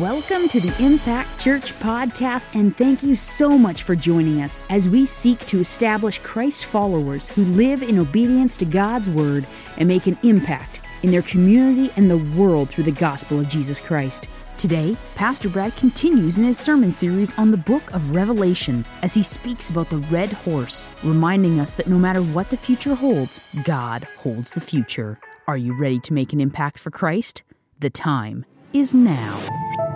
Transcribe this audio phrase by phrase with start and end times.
[0.00, 4.88] Welcome to the Impact Church podcast, and thank you so much for joining us as
[4.88, 9.44] we seek to establish Christ followers who live in obedience to God's Word
[9.76, 13.80] and make an impact in their community and the world through the gospel of Jesus
[13.80, 14.28] Christ.
[14.56, 19.24] Today, Pastor Brad continues in his sermon series on the book of Revelation as he
[19.24, 24.06] speaks about the red horse, reminding us that no matter what the future holds, God
[24.18, 25.18] holds the future.
[25.48, 27.42] Are you ready to make an impact for Christ?
[27.80, 29.87] The time is now.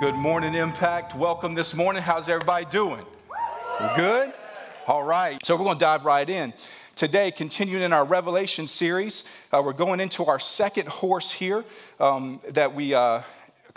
[0.00, 1.14] Good morning, Impact.
[1.14, 2.02] Welcome this morning.
[2.02, 3.04] How's everybody doing?
[3.96, 4.32] Good?
[4.86, 5.44] All right.
[5.44, 6.54] So we're going to dive right in.
[6.94, 11.64] Today, continuing in our Revelation series, uh, we're going into our second horse here
[12.00, 12.94] um, that we.
[12.94, 13.22] Uh,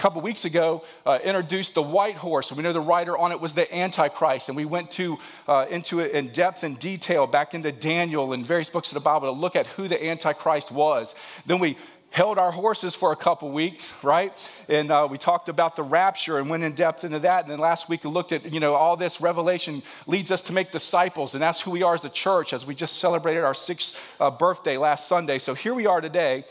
[0.02, 2.52] couple weeks ago, uh, introduced the white horse.
[2.52, 6.00] We know the rider on it was the Antichrist, and we went to, uh, into
[6.00, 9.40] it in depth and detail back into Daniel and various books of the Bible to
[9.40, 11.14] look at who the Antichrist was.
[11.46, 11.78] Then we
[12.10, 14.34] held our horses for a couple weeks, right?
[14.68, 17.44] And uh, we talked about the rapture and went in depth into that.
[17.44, 20.52] And then last week we looked at, you know, all this revelation leads us to
[20.52, 21.36] make disciples.
[21.36, 24.32] And that's who we are as a church as we just celebrated our sixth uh,
[24.32, 25.38] birthday last Sunday.
[25.38, 26.44] So here we are today.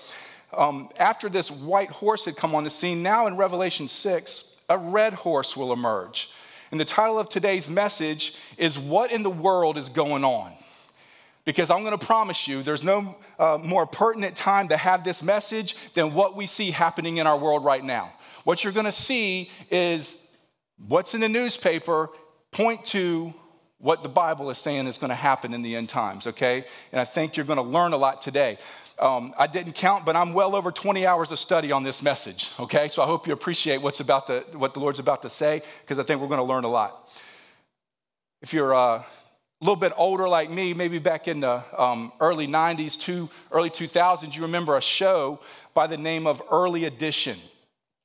[0.52, 4.78] Um, after this white horse had come on the scene, now in Revelation 6, a
[4.78, 6.30] red horse will emerge.
[6.70, 10.52] And the title of today's message is What in the World is Going On?
[11.44, 15.22] Because I'm going to promise you, there's no uh, more pertinent time to have this
[15.22, 18.12] message than what we see happening in our world right now.
[18.44, 20.16] What you're going to see is
[20.86, 22.10] what's in the newspaper
[22.52, 23.34] point to
[23.78, 26.66] what the Bible is saying is going to happen in the end times, okay?
[26.92, 28.58] And I think you're going to learn a lot today.
[29.00, 32.52] Um, I didn't count, but I'm well over 20 hours of study on this message,
[32.60, 32.86] okay?
[32.88, 35.98] So I hope you appreciate what's about to, what the Lord's about to say, because
[35.98, 37.08] I think we're going to learn a lot.
[38.42, 39.04] If you're uh, a
[39.62, 44.36] little bit older like me, maybe back in the um, early 90s to early 2000s,
[44.36, 45.40] you remember a show
[45.72, 47.38] by the name of Early Edition,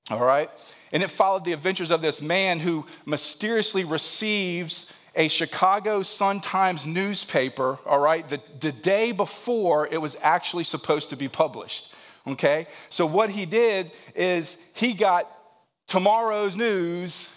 [0.09, 0.50] all right?
[0.94, 7.79] And it followed the adventures of this man who mysteriously receives a Chicago Sun-Times newspaper,
[7.85, 11.93] all right, the, the day before it was actually supposed to be published,
[12.27, 12.67] okay?
[12.89, 15.31] So what he did is he got
[15.87, 17.31] tomorrow's news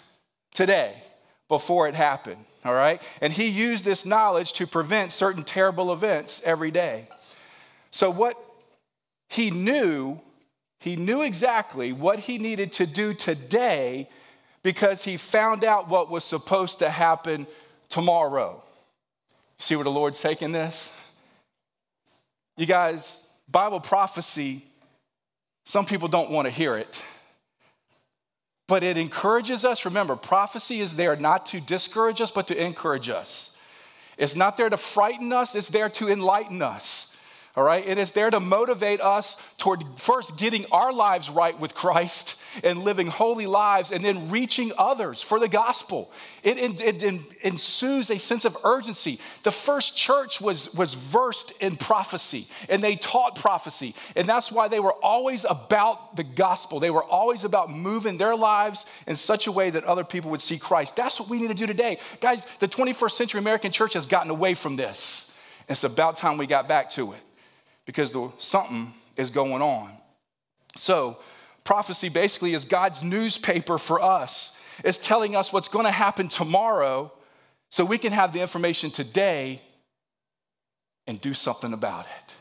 [0.53, 1.01] today
[1.47, 3.01] before it happened, all right?
[3.21, 7.05] And he used this knowledge to prevent certain terrible events every day.
[7.91, 8.35] So what
[9.29, 10.19] he knew,
[10.79, 14.09] he knew exactly what he needed to do today
[14.63, 17.47] because he found out what was supposed to happen
[17.89, 18.63] tomorrow.
[19.57, 20.91] See where the Lord's taking this?
[22.55, 23.19] You guys,
[23.49, 24.63] Bible prophecy,
[25.65, 27.03] some people don't want to hear it,
[28.67, 29.85] but it encourages us.
[29.85, 33.57] Remember, prophecy is there not to discourage us, but to encourage us.
[34.17, 37.07] It's not there to frighten us, it's there to enlighten us
[37.55, 37.85] All right?
[37.85, 42.83] It is there to motivate us toward first getting our lives right with Christ and
[42.83, 46.11] living holy lives and then reaching others for the gospel.
[46.43, 49.19] It, it, it, ensues a sense of urgency.
[49.43, 53.95] The first church was, was versed in prophecy and they taught prophecy.
[54.15, 56.79] And that's why they were always about the gospel.
[56.79, 60.41] They were always about moving their lives in such a way that other people would
[60.41, 60.95] see Christ.
[60.95, 61.99] That's what we need to do today.
[62.21, 65.31] Guys, the 21st century American church has gotten away from this.
[65.67, 67.19] It's about time we got back to it
[67.85, 69.91] because the, something is going on.
[70.75, 71.17] So,
[71.63, 74.55] prophecy basically is God's newspaper for us.
[74.83, 77.11] It's telling us what's going to happen tomorrow
[77.69, 79.61] so we can have the information today
[81.05, 82.33] and do something about it.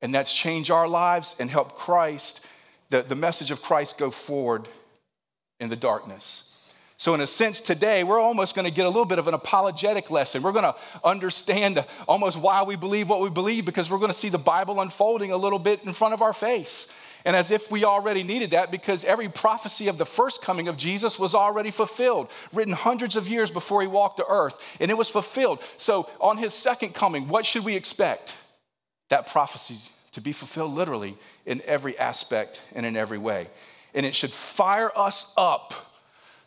[0.00, 2.44] And that's change our lives and help Christ,
[2.90, 4.68] the, the message of Christ, go forward
[5.58, 6.44] in the darkness.
[6.96, 9.34] So, in a sense, today we're almost going to get a little bit of an
[9.34, 10.42] apologetic lesson.
[10.42, 10.74] We're going to
[11.04, 14.80] understand almost why we believe what we believe because we're going to see the Bible
[14.80, 16.88] unfolding a little bit in front of our face.
[17.28, 20.78] And as if we already needed that because every prophecy of the first coming of
[20.78, 24.96] Jesus was already fulfilled, written hundreds of years before he walked the earth, and it
[24.96, 25.62] was fulfilled.
[25.76, 28.34] So, on his second coming, what should we expect?
[29.10, 29.76] That prophecy
[30.12, 33.48] to be fulfilled literally in every aspect and in every way.
[33.92, 35.74] And it should fire us up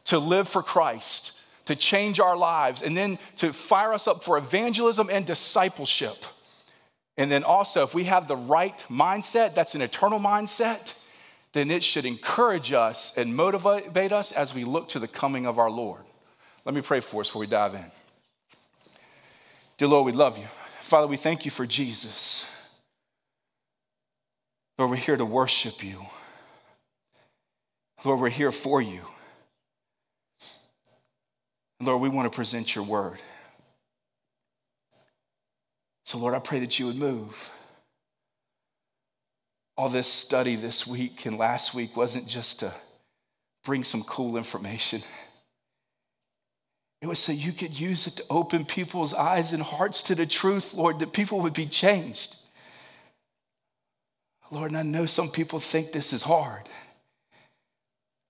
[0.06, 1.34] to live for Christ,
[1.66, 6.26] to change our lives, and then to fire us up for evangelism and discipleship.
[7.22, 10.96] And then also, if we have the right mindset, that's an eternal mindset,
[11.54, 15.60] then it should encourage us and motivate us as we look to the coming of
[15.60, 16.02] our Lord.
[16.66, 17.92] Let me pray for us before we dive in.
[19.78, 20.48] Dear Lord, we love you.
[20.80, 22.44] Father, we thank you for Jesus.
[24.80, 26.04] Lord, we're here to worship you.
[28.04, 29.02] Lord, we're here for you.
[31.80, 33.20] Lord, we want to present your word.
[36.12, 37.50] So, Lord, I pray that you would move.
[39.78, 42.74] All this study this week and last week wasn't just to
[43.64, 45.04] bring some cool information.
[47.02, 50.26] It was so you could use it to open people's eyes and hearts to the
[50.26, 52.36] truth, Lord, that people would be changed.
[54.52, 56.68] Lord, and I know some people think this is hard.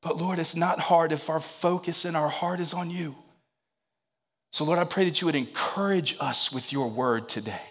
[0.04, 3.16] But Lord, it's not hard if our focus and our heart is on you.
[4.52, 7.62] So, Lord, I pray that you would encourage us with your word today.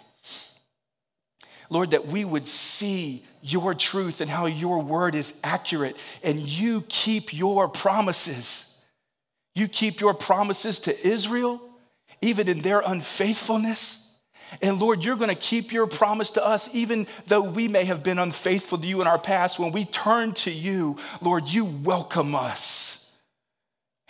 [1.71, 6.83] Lord, that we would see your truth and how your word is accurate and you
[6.89, 8.67] keep your promises.
[9.55, 11.61] You keep your promises to Israel,
[12.21, 13.97] even in their unfaithfulness.
[14.61, 18.03] And Lord, you're going to keep your promise to us, even though we may have
[18.03, 19.59] been unfaithful to you in our past.
[19.59, 22.91] When we turn to you, Lord, you welcome us.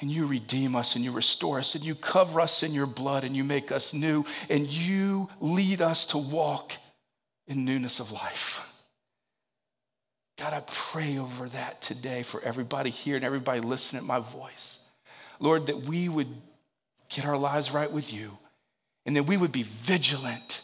[0.00, 3.22] And you redeem us and you restore us and you cover us in your blood
[3.22, 6.72] and you make us new and you lead us to walk
[7.50, 8.66] in newness of life.
[10.38, 14.78] God, I pray over that today for everybody here and everybody listening to my voice.
[15.40, 16.28] Lord, that we would
[17.10, 18.38] get our lives right with you
[19.04, 20.62] and that we would be vigilant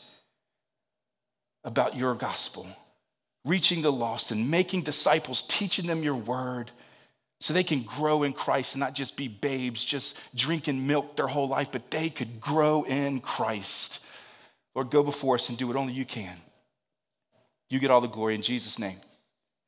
[1.64, 2.68] about your gospel,
[3.44, 6.70] reaching the lost and making disciples, teaching them your word
[7.40, 11.26] so they can grow in Christ and not just be babes, just drinking milk their
[11.26, 14.02] whole life, but they could grow in Christ.
[14.74, 16.36] Lord, go before us and do what only you can.
[17.68, 18.98] You get all the glory in Jesus' name.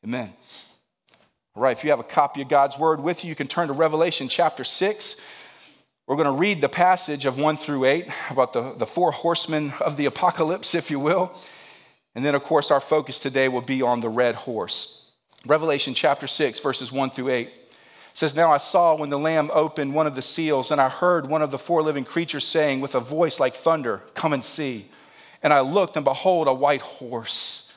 [0.04, 0.32] Amen.
[1.54, 3.66] All right, if you have a copy of God's word with you, you can turn
[3.66, 5.16] to Revelation chapter 6.
[6.06, 9.74] We're going to read the passage of 1 through 8 about the, the four horsemen
[9.80, 11.32] of the apocalypse, if you will.
[12.14, 15.10] And then, of course, our focus today will be on the red horse.
[15.44, 17.50] Revelation chapter 6, verses 1 through 8
[18.14, 21.28] says, Now I saw when the Lamb opened one of the seals, and I heard
[21.28, 24.86] one of the four living creatures saying with a voice like thunder, Come and see.
[25.42, 27.67] And I looked, and behold, a white horse.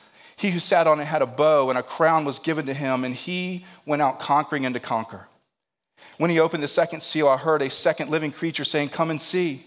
[0.42, 3.04] He who sat on it had a bow, and a crown was given to him,
[3.04, 5.28] and he went out conquering and to conquer.
[6.18, 9.22] When he opened the second seal, I heard a second living creature saying, Come and
[9.22, 9.64] see.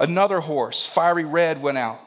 [0.00, 2.00] Another horse, fiery red, went out,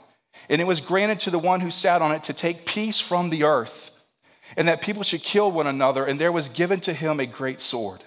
[0.50, 3.29] and it was granted to the one who sat on it to take peace from
[3.29, 3.91] the earth,
[4.57, 7.61] and that people should kill one another, and there was given to him a great
[7.61, 8.03] sword.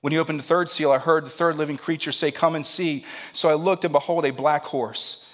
[0.00, 2.64] When he opened the third seal, I heard the third living creature say, Come and
[2.64, 3.04] see.
[3.34, 5.26] So I looked, and behold, a black horse.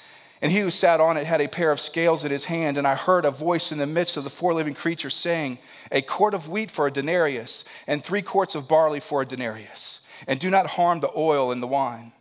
[0.45, 2.87] And he who sat on it had a pair of scales in his hand, and
[2.87, 5.57] I heard a voice in the midst of the four living creatures saying,
[5.91, 10.01] A quart of wheat for a denarius, and three quarts of barley for a denarius,
[10.27, 12.13] and do not harm the oil and the wine.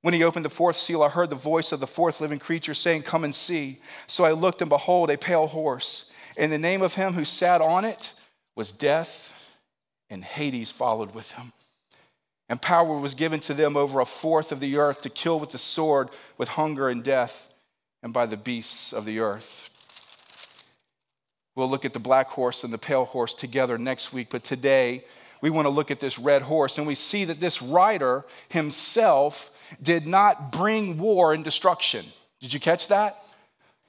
[0.00, 2.72] When he opened the fourth seal, I heard the voice of the fourth living creature
[2.72, 3.82] saying, Come and see.
[4.06, 7.60] So I looked, and behold, a pale horse, and the name of him who sat
[7.60, 8.14] on it
[8.56, 9.30] was Death,
[10.08, 11.52] and Hades followed with him
[12.52, 15.52] and power was given to them over a fourth of the earth to kill with
[15.52, 17.48] the sword, with hunger and death,
[18.02, 19.70] and by the beasts of the earth.
[21.54, 25.02] We'll look at the black horse and the pale horse together next week, but today
[25.40, 29.50] we want to look at this red horse, and we see that this rider himself
[29.80, 32.04] did not bring war and destruction.
[32.42, 33.24] Did you catch that?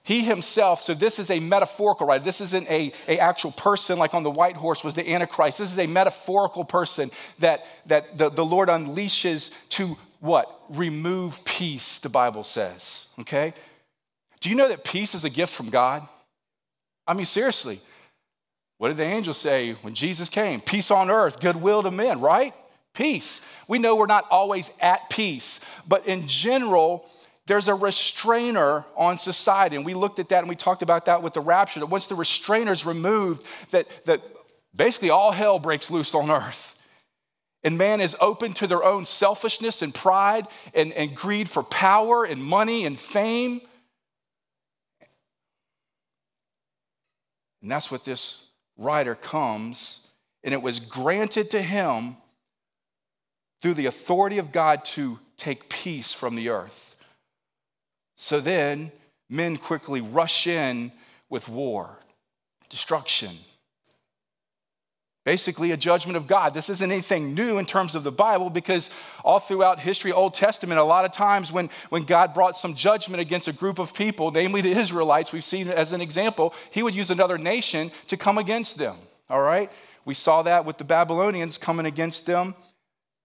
[0.05, 2.21] He himself, so this is a metaphorical, right?
[2.21, 5.59] This isn't a, a actual person like on the white horse was the Antichrist.
[5.59, 7.09] This is a metaphorical person
[7.39, 10.59] that, that the, the Lord unleashes to what?
[10.69, 13.07] Remove peace, the Bible says.
[13.19, 13.53] Okay?
[14.41, 16.05] Do you know that peace is a gift from God?
[17.07, 17.79] I mean, seriously.
[18.77, 20.59] What did the angel say when Jesus came?
[20.59, 22.53] Peace on earth, goodwill to men, right?
[22.93, 23.39] Peace.
[23.69, 27.09] We know we're not always at peace, but in general,
[27.45, 29.75] there's a restrainer on society.
[29.75, 31.79] And we looked at that and we talked about that with the rapture.
[31.79, 34.21] That once the restrainer is removed, that, that
[34.75, 36.77] basically all hell breaks loose on earth.
[37.63, 42.25] And man is open to their own selfishness and pride and, and greed for power
[42.25, 43.61] and money and fame.
[47.61, 48.43] And that's what this
[48.77, 50.01] rider comes,
[50.43, 52.17] and it was granted to him
[53.61, 56.92] through the authority of God to take peace from the earth.
[58.15, 58.91] So then
[59.29, 60.91] men quickly rush in
[61.29, 61.99] with war,
[62.69, 63.37] destruction.
[65.25, 66.53] Basically, a judgment of God.
[66.53, 68.89] This isn't anything new in terms of the Bible because
[69.23, 73.21] all throughout history, Old Testament, a lot of times when, when God brought some judgment
[73.21, 76.93] against a group of people, namely the Israelites, we've seen as an example, he would
[76.93, 78.97] use another nation to come against them.
[79.29, 79.71] All right?
[80.03, 82.55] We saw that with the Babylonians coming against them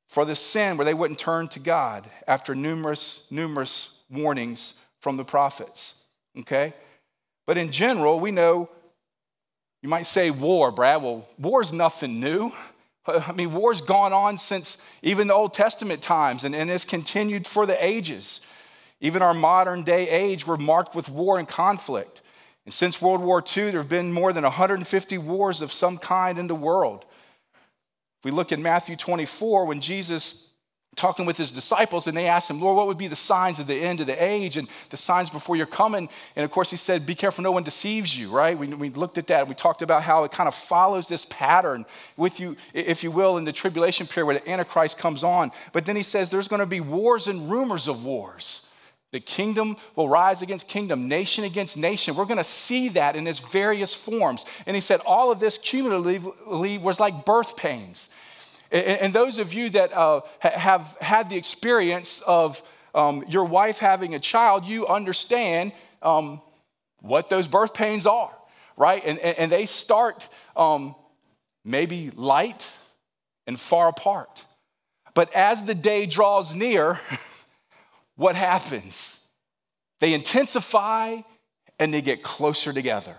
[0.07, 5.25] for the sin where they wouldn't turn to God after numerous, numerous warnings from the
[5.25, 5.95] prophets.
[6.39, 6.75] Okay?
[7.47, 8.69] But in general, we know
[9.83, 11.03] you might say war, Brad.
[11.03, 12.53] Well, war's nothing new.
[13.07, 17.47] I mean, war's gone on since even the Old Testament times and, and it's continued
[17.47, 18.41] for the ages.
[19.01, 22.21] Even our modern day age, we're marked with war and conflict.
[22.65, 26.39] And since World War II, there have been more than 150 wars of some kind
[26.39, 27.07] in the world.
[28.19, 30.51] If we look in Matthew 24, when Jesus
[30.99, 33.67] talking with his disciples and they asked him, Lord, what would be the signs of
[33.67, 36.09] the end of the age and the signs before you're coming?
[36.37, 38.59] And of course, he said, Be careful no one deceives you, right?
[38.59, 39.49] We, we looked at that.
[39.49, 41.87] We talked about how it kind of follows this pattern
[42.17, 45.53] with you, if you will, in the tribulation period where the Antichrist comes on.
[45.73, 48.69] But then he says there's going to be wars and rumors of wars.
[49.11, 52.15] The kingdom will rise against kingdom, nation against nation.
[52.15, 54.45] We're going to see that in its various forms.
[54.67, 58.11] And he said all of this cumulatively was like birth pains.
[58.71, 62.63] And those of you that uh, have had the experience of
[62.95, 65.73] um, your wife having a child, you understand
[66.03, 66.41] um,
[67.01, 68.33] what those birth pains are,
[68.77, 69.03] right?
[69.05, 70.95] And, and they start um,
[71.65, 72.73] maybe light
[73.47, 74.45] and far apart.
[75.15, 77.01] But as the day draws near,
[78.17, 79.19] what happens?
[80.01, 81.23] They intensify
[81.79, 83.17] and they get closer together.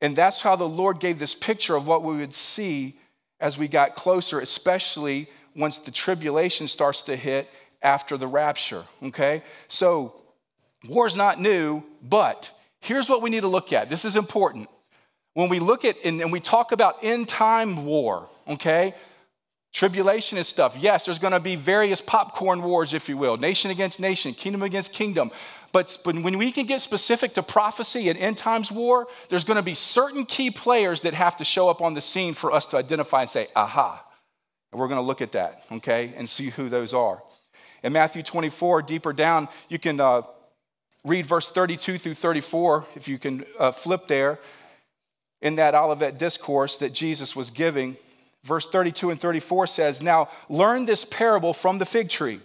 [0.00, 2.98] And that's how the Lord gave this picture of what we would see
[3.42, 7.50] as we got closer, especially once the tribulation starts to hit
[7.82, 8.84] after the rapture.
[9.02, 9.42] Okay?
[9.66, 10.14] So,
[10.88, 13.90] war's not new, but here's what we need to look at.
[13.90, 14.70] This is important.
[15.34, 18.94] When we look at and, we talk about end time war, okay?
[19.72, 20.76] Tribulation is stuff.
[20.78, 24.62] Yes, there's going to be various popcorn wars, if you will, nation against nation, kingdom
[24.62, 25.30] against kingdom.
[25.72, 29.62] But, when we can get specific to prophecy and end times war, there's going to
[29.62, 32.76] be certain key players that have to show up on the scene for us to
[32.76, 34.04] identify and say, aha.
[34.70, 37.22] And we're going to look at that, okay, and see who those are.
[37.82, 40.22] In Matthew 24, deeper down, you can uh,
[41.02, 44.38] read verse 32 through 34, if you can uh, flip there,
[45.40, 47.96] in that Olivet discourse that Jesus was giving.
[48.44, 52.40] Verse 32 and 34 says, Now learn this parable from the fig tree.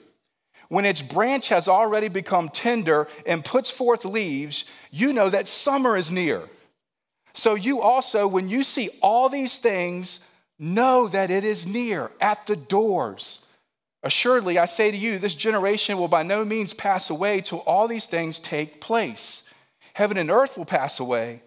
[0.69, 5.95] When its branch has already become tender and puts forth leaves, you know that summer
[5.95, 6.43] is near.
[7.33, 10.19] So you also, when you see all these things,
[10.59, 13.45] know that it is near at the doors.
[14.03, 17.87] Assuredly, I say to you, this generation will by no means pass away till all
[17.87, 19.43] these things take place.
[19.93, 21.41] Heaven and earth will pass away,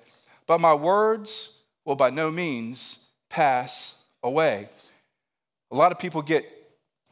[0.47, 4.69] but my words will by no means pass away.
[5.71, 6.45] A lot of people get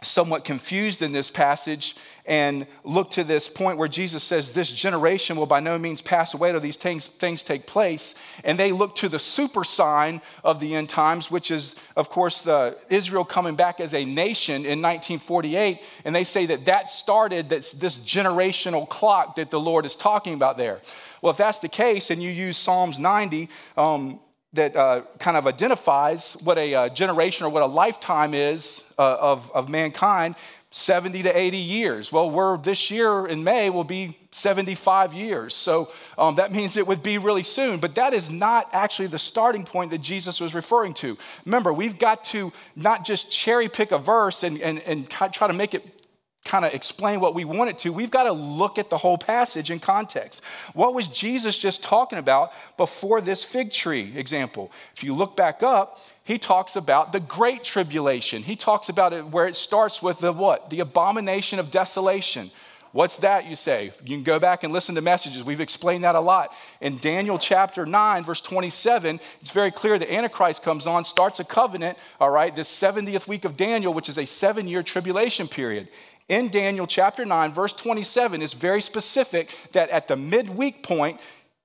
[0.02, 5.36] somewhat confused in this passage and look to this point where Jesus says, This generation
[5.36, 8.14] will by no means pass away till these things, things take place.
[8.44, 12.42] And they look to the super sign of the end times, which is, of course,
[12.42, 15.80] the Israel coming back as a nation in 1948.
[16.04, 20.34] And they say that that started this, this generational clock that the Lord is talking
[20.34, 20.80] about there.
[21.22, 24.20] Well, if that's the case, and you use Psalms 90, um,
[24.54, 29.16] that uh, kind of identifies what a uh, generation or what a lifetime is uh,
[29.20, 30.36] of, of mankind
[30.70, 32.12] 70 to 80 years.
[32.12, 35.54] Well, we're this year in May will be 75 years.
[35.54, 37.80] So um, that means it would be really soon.
[37.80, 41.16] But that is not actually the starting point that Jesus was referring to.
[41.46, 45.54] Remember, we've got to not just cherry pick a verse and, and, and try to
[45.54, 45.97] make it
[46.44, 49.18] kind of explain what we want it to, we've got to look at the whole
[49.18, 50.42] passage in context.
[50.72, 54.72] What was Jesus just talking about before this fig tree example?
[54.96, 58.42] If you look back up, he talks about the great tribulation.
[58.42, 60.70] He talks about it where it starts with the what?
[60.70, 62.50] The abomination of desolation.
[62.92, 63.92] What's that, you say?
[64.02, 65.44] You can go back and listen to messages.
[65.44, 66.54] We've explained that a lot.
[66.80, 71.44] In Daniel chapter 9, verse 27, it's very clear the Antichrist comes on, starts a
[71.44, 75.88] covenant, all right, this 70th week of Daniel, which is a seven year tribulation period
[76.28, 81.20] in Daniel chapter 9, verse 27, is very specific that at the midweek point,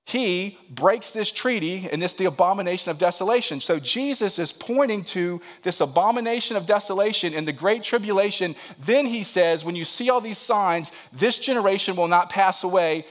[0.06, 3.60] he breaks this treaty and it's the abomination of desolation.
[3.60, 8.54] So Jesus is pointing to this abomination of desolation in the great tribulation.
[8.78, 13.06] Then he says, when you see all these signs, this generation will not pass away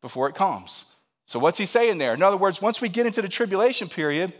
[0.00, 0.84] before it comes.
[1.26, 2.14] So what's he saying there?
[2.14, 4.32] In other words, once we get into the tribulation period,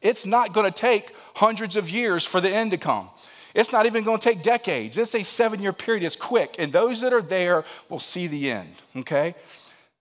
[0.00, 3.10] it's not going to take hundreds of years for the end to come.
[3.54, 4.98] It's not even going to take decades.
[4.98, 6.02] It's a seven year period.
[6.02, 6.56] It's quick.
[6.58, 9.34] And those that are there will see the end, okay?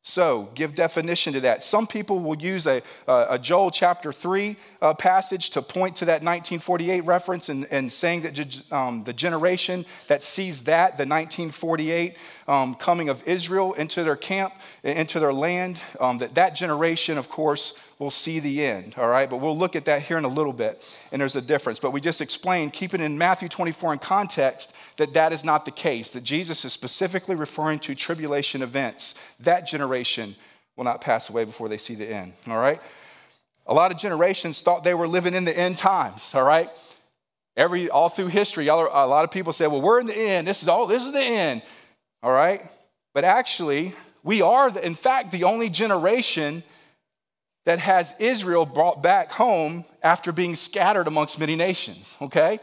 [0.07, 1.65] So, give definition to that.
[1.65, 6.23] Some people will use a, a Joel chapter 3 uh, passage to point to that
[6.23, 12.15] 1948 reference and, and saying that um, the generation that sees that, the 1948
[12.47, 17.27] um, coming of Israel into their camp, into their land, um, that that generation, of
[17.27, 19.29] course, will see the end, all right?
[19.29, 21.79] But we'll look at that here in a little bit, and there's a difference.
[21.79, 25.71] But we just explained, keeping in Matthew 24 in context, that that is not the
[25.71, 29.15] case, that Jesus is specifically referring to tribulation events.
[29.39, 30.35] That generation
[30.75, 32.79] will not pass away before they see the end, all right?
[33.65, 36.69] A lot of generations thought they were living in the end times, all right?
[37.57, 40.47] Every, all through history, y'all, a lot of people say, well, we're in the end.
[40.47, 41.63] This is all, this is the end,
[42.21, 42.63] all right?
[43.15, 46.61] But actually, we are, in fact, the only generation
[47.67, 52.61] that has Israel brought back home after being scattered amongst many nations, okay?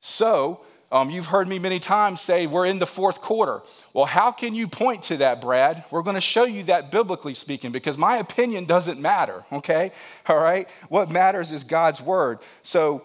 [0.00, 0.60] So,
[0.92, 3.62] um, you've heard me many times say we're in the fourth quarter.
[3.94, 5.84] Well, how can you point to that, Brad?
[5.90, 9.92] We're going to show you that biblically speaking because my opinion doesn't matter, okay?
[10.28, 10.68] All right?
[10.90, 12.40] What matters is God's word.
[12.62, 13.02] So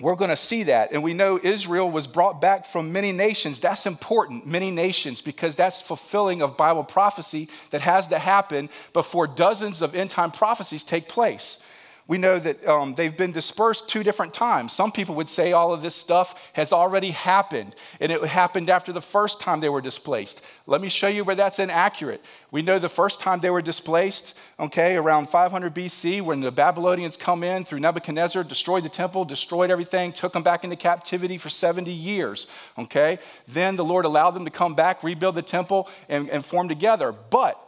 [0.00, 0.92] we're going to see that.
[0.92, 3.60] And we know Israel was brought back from many nations.
[3.60, 9.26] That's important, many nations, because that's fulfilling of Bible prophecy that has to happen before
[9.26, 11.58] dozens of end time prophecies take place
[12.06, 14.74] we know that um, they've been dispersed two different times.
[14.74, 18.92] Some people would say all of this stuff has already happened, and it happened after
[18.92, 20.42] the first time they were displaced.
[20.66, 22.22] Let me show you where that's inaccurate.
[22.50, 27.16] We know the first time they were displaced, okay, around 500 BC, when the Babylonians
[27.16, 31.48] come in through Nebuchadnezzar, destroyed the temple, destroyed everything, took them back into captivity for
[31.48, 32.46] 70 years,
[32.78, 33.18] okay?
[33.48, 37.12] Then the Lord allowed them to come back, rebuild the temple, and, and form together.
[37.12, 37.58] But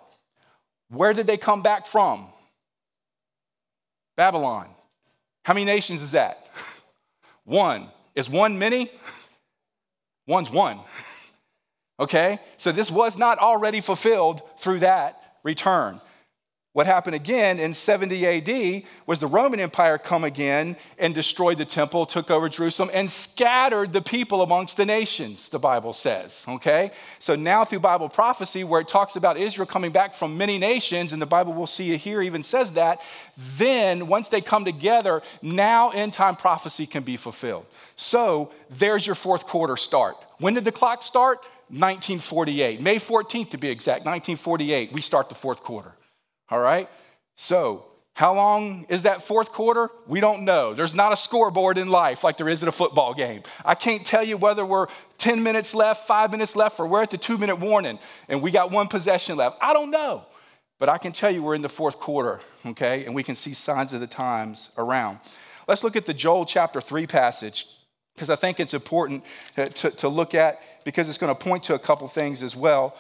[0.91, 2.29] where did they come back from?
[4.17, 4.69] Babylon.
[5.45, 6.49] How many nations is that?
[7.45, 7.89] one.
[8.15, 8.91] Is one many?
[10.27, 10.81] One's one.
[12.01, 12.41] okay?
[12.57, 16.01] So this was not already fulfilled through that return.
[16.77, 21.65] What happened again in 70 AD was the Roman Empire come again and destroyed the
[21.65, 26.45] temple, took over Jerusalem, and scattered the people amongst the nations, the Bible says.
[26.47, 26.91] Okay?
[27.19, 31.15] So now through Bible prophecy, where it talks about Israel coming back from many nations,
[31.15, 33.01] and the Bible we'll see here even says that,
[33.39, 37.65] then once they come together, now end time prophecy can be fulfilled.
[37.97, 40.17] So there's your fourth quarter start.
[40.41, 41.39] When did the clock start?
[41.69, 42.83] 1948.
[42.83, 45.95] May 14th to be exact, 1948, we start the fourth quarter.
[46.51, 46.89] All right?
[47.35, 47.87] So,
[48.17, 49.91] how long is that fourth quarter?
[50.07, 50.73] We don't know.
[50.73, 53.43] There's not a scoreboard in life like there is at a football game.
[53.63, 54.87] I can't tell you whether we're
[55.19, 58.51] 10 minutes left, five minutes left, or we're at the two minute warning and we
[58.51, 59.59] got one possession left.
[59.61, 60.25] I don't know.
[60.79, 63.05] But I can tell you we're in the fourth quarter, okay?
[63.05, 65.19] And we can see signs of the times around.
[65.69, 67.67] Let's look at the Joel chapter 3 passage
[68.15, 69.25] because I think it's important
[69.57, 72.97] to, to look at because it's going to point to a couple things as well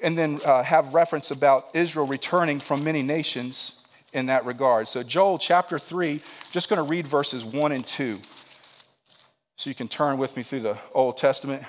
[0.00, 3.80] and then uh, have reference about Israel returning from many nations
[4.12, 4.88] in that regard.
[4.88, 8.18] So, Joel chapter 3, just going to read verses 1 and 2.
[9.56, 11.62] So, you can turn with me through the Old Testament.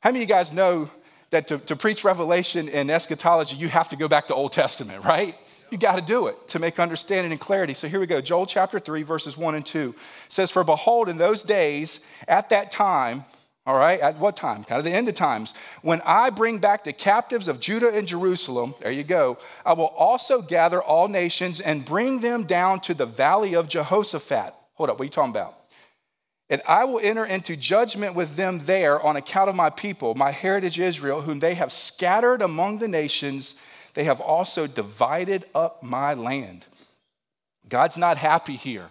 [0.00, 0.90] How many of you guys know
[1.30, 5.04] that to, to preach Revelation and eschatology, you have to go back to Old Testament,
[5.04, 5.36] right?
[5.70, 7.74] You got to do it to make understanding and clarity.
[7.74, 8.20] So here we go.
[8.20, 9.94] Joel chapter 3, verses 1 and 2
[10.28, 13.24] says, For behold, in those days, at that time,
[13.66, 14.62] all right, at what time?
[14.62, 15.54] Kind of the end of times.
[15.80, 19.86] When I bring back the captives of Judah and Jerusalem, there you go, I will
[19.86, 24.54] also gather all nations and bring them down to the valley of Jehoshaphat.
[24.74, 25.58] Hold up, what are you talking about?
[26.50, 30.30] And I will enter into judgment with them there on account of my people, my
[30.30, 33.54] heritage Israel, whom they have scattered among the nations.
[33.94, 36.66] They have also divided up my land.
[37.66, 38.90] God's not happy here.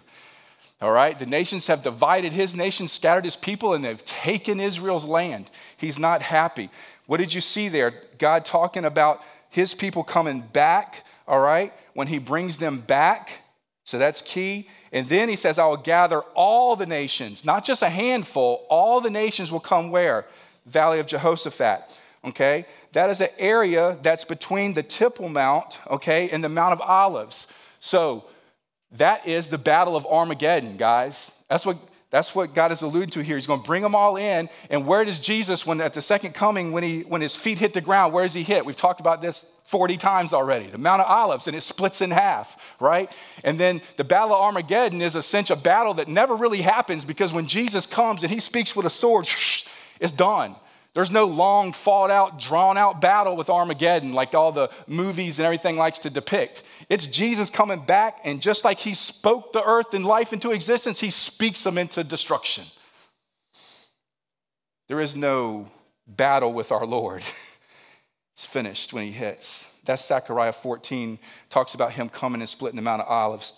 [0.80, 5.06] All right, the nations have divided his nation, scattered his people, and they've taken Israel's
[5.06, 5.50] land.
[5.76, 6.68] He's not happy.
[7.06, 7.94] What did you see there?
[8.18, 13.42] God talking about his people coming back, all right, when he brings them back.
[13.84, 14.68] So that's key.
[14.92, 19.00] And then he says, I will gather all the nations, not just a handful, all
[19.00, 20.26] the nations will come where?
[20.66, 21.82] Valley of Jehoshaphat.
[22.24, 22.66] Okay?
[22.92, 27.46] That is an area that's between the Temple Mount, okay, and the Mount of Olives.
[27.80, 28.24] So
[28.94, 31.32] that is the battle of Armageddon, guys.
[31.48, 31.78] That's what,
[32.10, 33.36] that's what God is alluding to here.
[33.36, 34.48] He's going to bring them all in.
[34.70, 37.74] And where does Jesus, when at the second coming, when, he, when his feet hit
[37.74, 38.64] the ground, where does he hit?
[38.64, 40.68] We've talked about this 40 times already.
[40.68, 43.10] The Mount of Olives, and it splits in half, right?
[43.42, 47.32] And then the Battle of Armageddon is essentially a battle that never really happens because
[47.32, 49.28] when Jesus comes and he speaks with a sword,
[49.98, 50.54] it's done.
[50.94, 55.44] There's no long, fought out, drawn out battle with Armageddon like all the movies and
[55.44, 56.62] everything likes to depict.
[56.88, 61.00] It's Jesus coming back, and just like he spoke the earth and life into existence,
[61.00, 62.64] he speaks them into destruction.
[64.86, 65.68] There is no
[66.06, 67.24] battle with our Lord.
[68.34, 69.64] It's finished when he hits.
[69.84, 73.52] That's Zechariah 14, talks about him coming and splitting the Mount of Olives.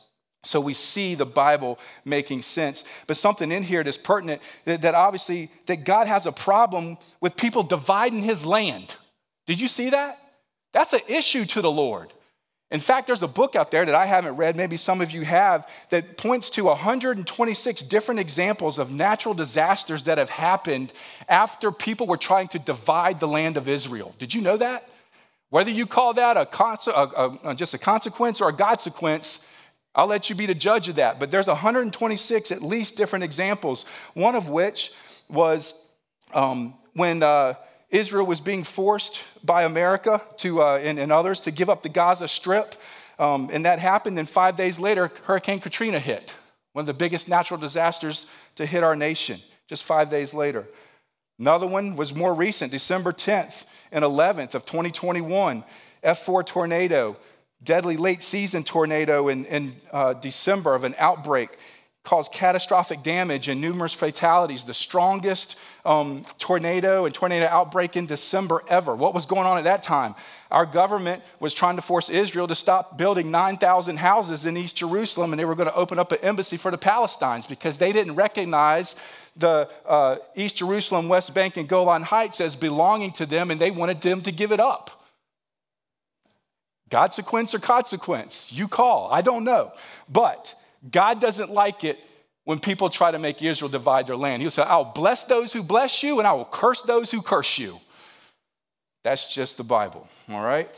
[0.47, 2.85] So we see the Bible making sense.
[3.07, 7.37] But something in here that's pertinent that, that, obviously that God has a problem with
[7.37, 8.95] people dividing his land.
[9.47, 10.21] Did you see that?
[10.73, 12.13] That's an issue to the Lord.
[12.71, 15.25] In fact, there's a book out there that I haven't read, maybe some of you
[15.25, 20.93] have, that points to 126 different examples of natural disasters that have happened
[21.29, 24.17] after people were trying to divide the land of Israel.
[24.19, 24.89] Did you know that?
[25.51, 26.49] Whether you call that a,
[26.91, 29.39] a, a just a consequence or a consequence,
[29.97, 31.19] I'll let you be the judge of that.
[31.19, 34.93] But there's 126 at least different examples, one of which
[35.29, 35.75] was
[36.35, 37.55] um, when uh,
[37.91, 41.89] Israel was being forced by America to, uh, and, and, others to give up the
[41.89, 42.75] Gaza Strip.
[43.19, 44.19] Um, and that happened.
[44.19, 46.35] And five days later, Hurricane Katrina hit,
[46.75, 50.67] one of the biggest natural disasters to hit our nation, just five days later.
[51.39, 55.65] Another one was more recent, December 10th and 11th of 2021,
[56.05, 57.17] F4 tornado,
[57.63, 61.59] deadly late season tornado in, in uh, December of an outbreak
[62.07, 68.63] caused catastrophic damage and numerous fatalities, the strongest um, tornado and tornado outbreak in December
[68.69, 68.95] ever.
[68.95, 70.15] What was going on at that time?
[70.51, 75.33] Our government was trying to force Israel to stop building 9,000 houses in East Jerusalem,
[75.33, 78.15] and they were going to open up an embassy for the Palestinians because they didn't
[78.15, 78.95] recognize
[79.37, 83.73] the uh, East Jerusalem, West Bank, and Golan Heights as belonging to them, and they
[83.73, 85.06] wanted them to give it up.
[86.91, 88.53] Consequence or consequence?
[88.53, 89.11] You call.
[89.11, 89.73] I don't know.
[90.09, 90.55] But
[90.91, 91.99] God doesn't like it
[92.45, 94.41] when people try to make Israel divide their land.
[94.41, 97.59] He'll say, I'll bless those who bless you, and I will curse those who curse
[97.59, 97.81] you.
[99.03, 100.71] That's just the Bible, all right?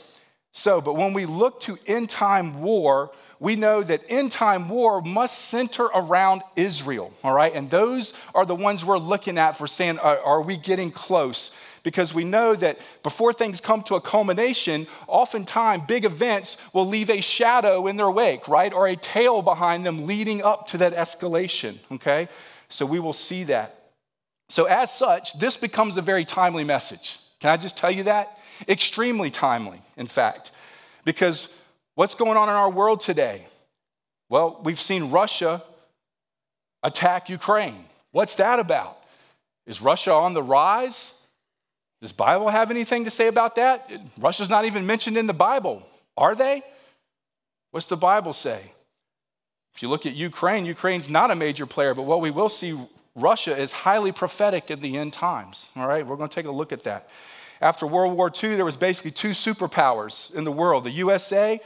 [0.52, 5.00] So, but when we look to end time war, we know that end time war
[5.02, 7.54] must center around Israel, all right?
[7.54, 11.52] And those are the ones we're looking at for saying, are, are we getting close?
[11.82, 17.10] Because we know that before things come to a culmination, oftentimes big events will leave
[17.10, 18.72] a shadow in their wake, right?
[18.72, 22.28] Or a tail behind them leading up to that escalation, okay?
[22.68, 23.74] So we will see that.
[24.50, 27.18] So, as such, this becomes a very timely message.
[27.38, 28.38] Can I just tell you that?
[28.66, 30.52] Extremely timely, in fact,
[31.04, 31.54] because
[31.98, 33.48] What's going on in our world today?
[34.28, 35.64] Well, we've seen Russia
[36.80, 37.86] attack Ukraine.
[38.12, 39.02] What's that about?
[39.66, 41.12] Is Russia on the rise?
[42.00, 43.90] Does Bible have anything to say about that?
[44.18, 45.82] Russia's not even mentioned in the Bible.
[46.16, 46.62] Are they?
[47.70, 48.72] What's the Bible say?
[49.74, 52.78] If you look at Ukraine, Ukraine's not a major player, but what we will see,
[53.14, 55.70] Russia is highly prophetic in the end times.
[55.76, 57.08] All right, we're going to take a look at that.
[57.60, 61.60] After World War II, there was basically two superpowers in the world the USA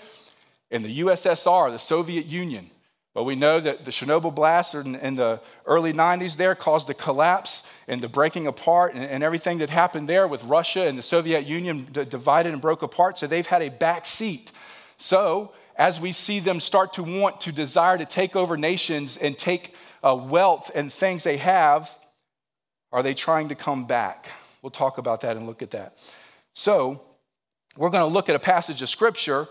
[0.71, 2.71] and the USSR, the Soviet Union.
[3.14, 7.62] But we know that the Chernobyl blast in, the early 90s there caused the collapse
[7.87, 11.46] and the breaking apart and, and everything that happened there with Russia and the Soviet
[11.46, 13.18] Union divided and broke apart.
[13.18, 14.51] So they've had a back seat.
[14.96, 19.37] So as we see them start to want to desire to take over nations and
[19.37, 21.96] take uh, wealth and things they have,
[22.92, 24.31] are they trying to come back?
[24.62, 25.98] We'll talk about that and look at that.
[26.55, 27.03] So
[27.77, 29.48] we're going to look at a passage of scripture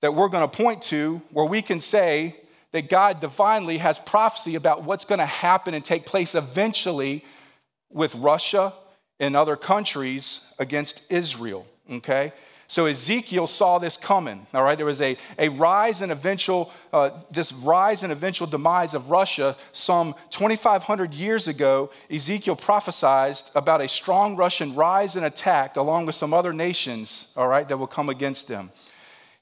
[0.00, 2.36] that we're going to point to where we can say
[2.74, 7.24] that God divinely has prophecy about what's going to happen and take place eventually
[7.88, 8.72] with Russia
[9.20, 11.68] and other countries against Israel.
[11.88, 12.32] Okay?
[12.66, 14.76] So Ezekiel saw this coming, all right?
[14.76, 19.56] There was a, a rise and eventual, uh, this rise and eventual demise of Russia
[19.70, 21.92] some 2,500 years ago.
[22.10, 27.46] Ezekiel prophesied about a strong Russian rise and attack along with some other nations, all
[27.46, 28.72] right, that will come against them.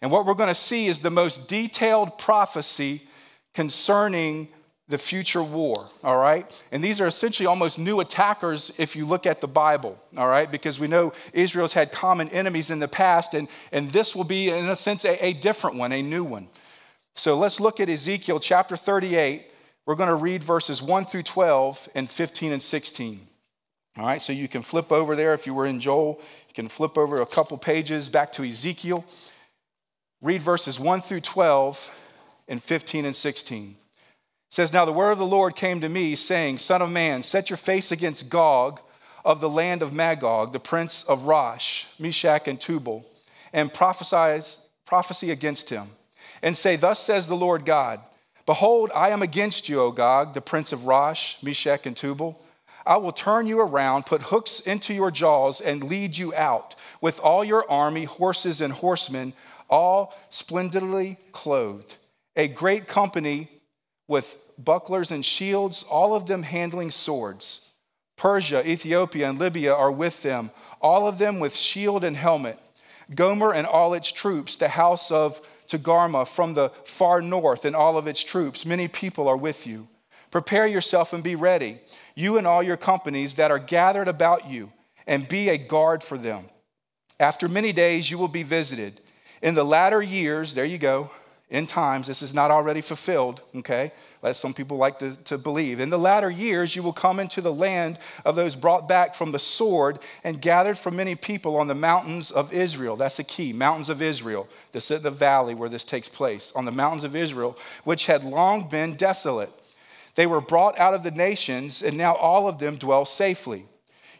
[0.02, 3.08] And what we're going to see is the most detailed prophecy
[3.54, 4.48] concerning
[4.88, 6.50] the future war, all right?
[6.70, 10.50] And these are essentially almost new attackers if you look at the Bible, all right?
[10.50, 14.50] Because we know Israel's had common enemies in the past, and, and this will be,
[14.50, 16.48] in a sense, a, a different one, a new one.
[17.14, 19.46] So let's look at Ezekiel chapter 38.
[19.86, 23.26] We're going to read verses 1 through 12 and 15 and 16.
[23.98, 26.68] All right, so you can flip over there if you were in Joel, you can
[26.68, 29.04] flip over a couple pages back to Ezekiel
[30.22, 31.90] read verses 1 through 12
[32.48, 33.70] and 15 and 16.
[33.70, 33.76] It
[34.50, 37.50] says, Now the word of the Lord came to me, saying, Son of man, set
[37.50, 38.80] your face against Gog
[39.24, 43.06] of the land of Magog, the prince of Rosh, Meshech, and Tubal,
[43.52, 45.88] and prophesy, prophecy against him,
[46.42, 48.00] and say, Thus says the Lord God,
[48.44, 52.40] Behold, I am against you, O Gog, the prince of Rosh, Meshech, and Tubal.
[52.84, 57.20] I will turn you around, put hooks into your jaws, and lead you out with
[57.20, 59.34] all your army, horses, and horsemen
[59.70, 61.96] all splendidly clothed,
[62.36, 63.48] a great company
[64.08, 67.68] with bucklers and shields, all of them handling swords.
[68.16, 72.58] Persia, Ethiopia, and Libya are with them, all of them with shield and helmet.
[73.14, 77.98] Gomer and all its troops, the house of Togarmah from the far north, and all
[77.98, 78.64] of its troops.
[78.64, 79.88] Many people are with you.
[80.30, 81.80] Prepare yourself and be ready,
[82.14, 84.72] you and all your companies that are gathered about you,
[85.06, 86.46] and be a guard for them.
[87.20, 89.00] After many days, you will be visited.
[89.42, 91.10] In the latter years, there you go,
[91.52, 93.92] in times, this is not already fulfilled, okay?
[94.22, 95.80] As some people like to, to believe.
[95.80, 99.32] In the latter years, you will come into the land of those brought back from
[99.32, 102.96] the sword and gathered from many people on the mountains of Israel.
[102.96, 104.48] That's the key, mountains of Israel.
[104.72, 108.24] This is the valley where this takes place, on the mountains of Israel, which had
[108.24, 109.52] long been desolate.
[110.14, 113.66] They were brought out of the nations, and now all of them dwell safely.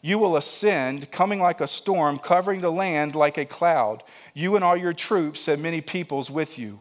[0.03, 4.03] You will ascend, coming like a storm, covering the land like a cloud,
[4.35, 6.81] you and all your troops and many peoples with you.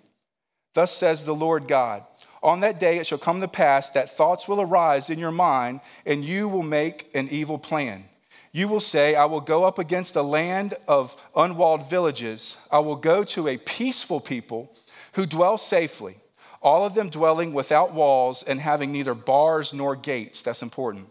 [0.74, 2.04] Thus says the Lord God
[2.44, 5.82] On that day it shall come to pass that thoughts will arise in your mind,
[6.06, 8.06] and you will make an evil plan.
[8.54, 12.58] You will say, I will go up against a land of unwalled villages.
[12.70, 14.74] I will go to a peaceful people
[15.14, 16.18] who dwell safely,
[16.62, 20.42] all of them dwelling without walls and having neither bars nor gates.
[20.42, 21.08] That's important.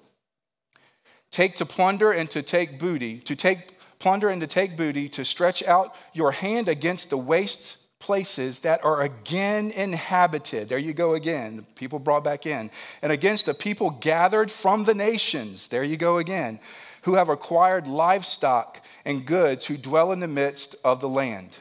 [1.30, 5.24] Take to plunder and to take booty, to take plunder and to take booty, to
[5.24, 10.68] stretch out your hand against the waste places that are again inhabited.
[10.68, 12.70] There you go again, people brought back in.
[13.02, 15.68] And against a people gathered from the nations.
[15.68, 16.58] There you go again
[17.02, 21.58] who have acquired livestock and goods, who dwell in the midst of the land.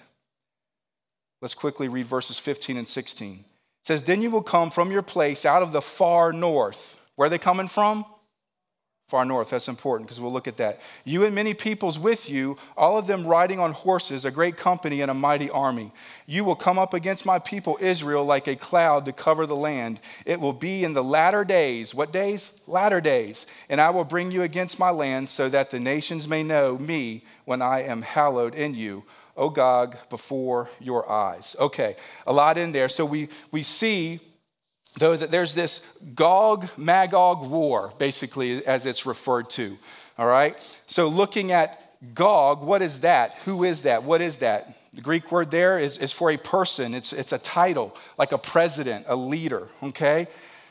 [1.42, 3.40] Let's quickly read verses 15 and 16.
[3.40, 3.46] It
[3.84, 7.02] says, Then you will come from your place out of the far north.
[7.16, 8.06] Where are they coming from?
[9.10, 10.80] Far north, that's important because we'll look at that.
[11.04, 15.02] You and many peoples with you, all of them riding on horses, a great company
[15.02, 15.92] and a mighty army.
[16.28, 20.00] You will come up against my people Israel like a cloud to cover the land.
[20.28, 21.96] It will be in the latter days.
[21.96, 22.52] What days?
[22.68, 23.48] Latter days.
[23.68, 27.24] And I will bring you against my land so that the nations may know me
[27.46, 29.06] when I am hallowed in you.
[29.36, 31.56] O Gog, before your eyes.
[31.60, 31.96] Okay,
[32.28, 32.90] a lot in there.
[32.90, 34.20] So we, we see
[34.98, 35.82] though that there's this
[36.16, 39.78] Gog Magog war, basically, as it's referred to.
[40.18, 40.58] All right?
[40.88, 43.36] So looking at Gog, what is that?
[43.46, 44.04] Who is that?
[44.04, 44.76] What is that?
[44.94, 48.38] The Greek word there is, is for a person, it's, it's a title, like a
[48.38, 50.28] president, a leader, okay?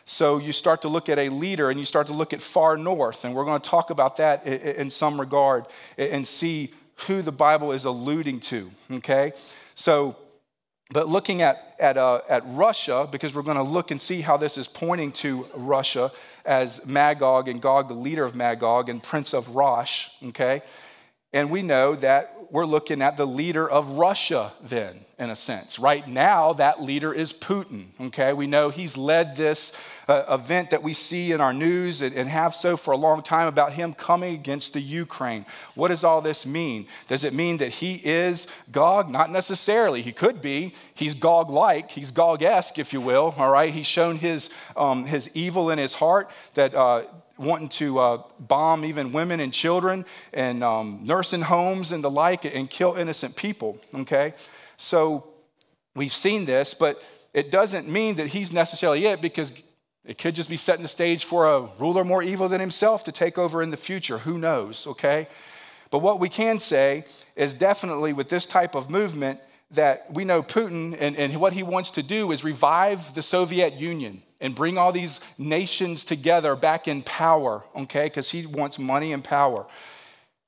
[0.07, 2.77] So you start to look at a leader and you start to look at far
[2.77, 6.73] north, and we're going to talk about that in, in some regard and see
[7.07, 9.33] who the Bible is alluding to, okay?
[9.75, 10.17] So
[10.91, 14.37] but looking at, at, uh, at Russia, because we're going to look and see how
[14.37, 16.11] this is pointing to Russia
[16.45, 20.63] as Magog and Gog, the leader of Magog and prince of Rosh, okay?
[21.33, 25.79] And we know that we're looking at the leader of Russia, then, in a sense.
[25.79, 28.33] Right now, that leader is Putin, okay?
[28.33, 29.73] We know he's led this
[30.09, 33.23] uh, event that we see in our news and, and have so for a long
[33.23, 35.45] time about him coming against the Ukraine.
[35.75, 36.87] What does all this mean?
[37.09, 39.11] Does it mean that he is Gog?
[39.11, 40.01] Not necessarily.
[40.03, 40.75] He could be.
[40.95, 43.73] He's Gog like, he's Gog esque, if you will, all right?
[43.73, 46.75] He's shown his, um, his evil in his heart that.
[46.75, 47.05] Uh,
[47.39, 52.45] wanting to uh, bomb even women and children and um, nursing homes and the like
[52.45, 54.35] and kill innocent people, okay?
[54.77, 55.29] So
[55.95, 59.53] we've seen this, but it doesn't mean that he's necessarily it because
[60.05, 63.13] it could just be setting the stage for a ruler more evil than himself to
[63.13, 64.19] take over in the future.
[64.19, 65.29] Who knows, okay?
[65.91, 67.05] But what we can say
[67.37, 71.63] is definitely with this type of movement that we know Putin and, and what he
[71.63, 76.87] wants to do is revive the Soviet Union and bring all these nations together back
[76.87, 78.05] in power, okay?
[78.05, 79.67] Because he wants money and power,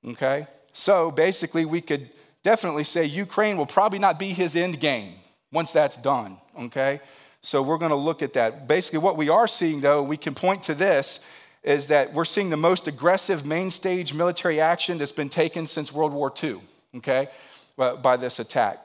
[0.07, 0.47] okay?
[0.73, 2.11] So basically, we could
[2.43, 5.15] definitely say Ukraine will probably not be his end game
[5.53, 7.01] once that's done, okay?
[7.43, 8.69] So we're to look at that.
[8.69, 11.21] Basically, what we are seeing, though, we can point to this,
[11.63, 15.93] is that we're seeing the most aggressive main stage military action that's been taken since
[15.93, 16.61] World War II,
[16.97, 17.29] okay,
[17.77, 18.79] by this attack.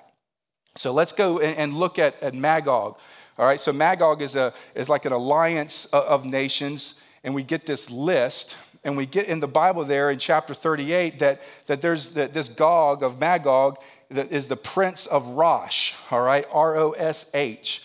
[0.76, 2.98] So let's go and look at, at Magog.
[3.38, 7.66] All right, so Magog is, a, is like an alliance of nations, and we get
[7.66, 12.14] this list, and we get in the Bible there in chapter 38 that, that there's
[12.14, 13.78] that this Gog of Magog
[14.10, 17.84] that is the prince of Rosh, all right, R O S H.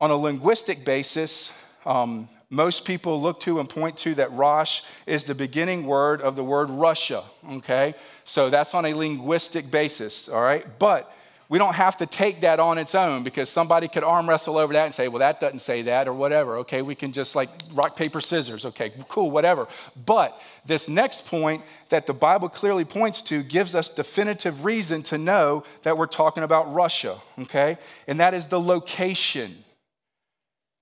[0.00, 1.50] On a linguistic basis,
[1.86, 6.36] um, most people look to and point to that Rosh is the beginning word of
[6.36, 7.94] the word Russia, okay?
[8.24, 10.78] So that's on a linguistic basis, all right?
[10.78, 11.10] But
[11.52, 14.72] we don't have to take that on its own because somebody could arm wrestle over
[14.72, 16.56] that and say, well, that doesn't say that or whatever.
[16.60, 18.64] Okay, we can just like rock, paper, scissors.
[18.64, 19.68] Okay, cool, whatever.
[20.06, 25.18] But this next point that the Bible clearly points to gives us definitive reason to
[25.18, 27.18] know that we're talking about Russia.
[27.40, 29.62] Okay, and that is the location.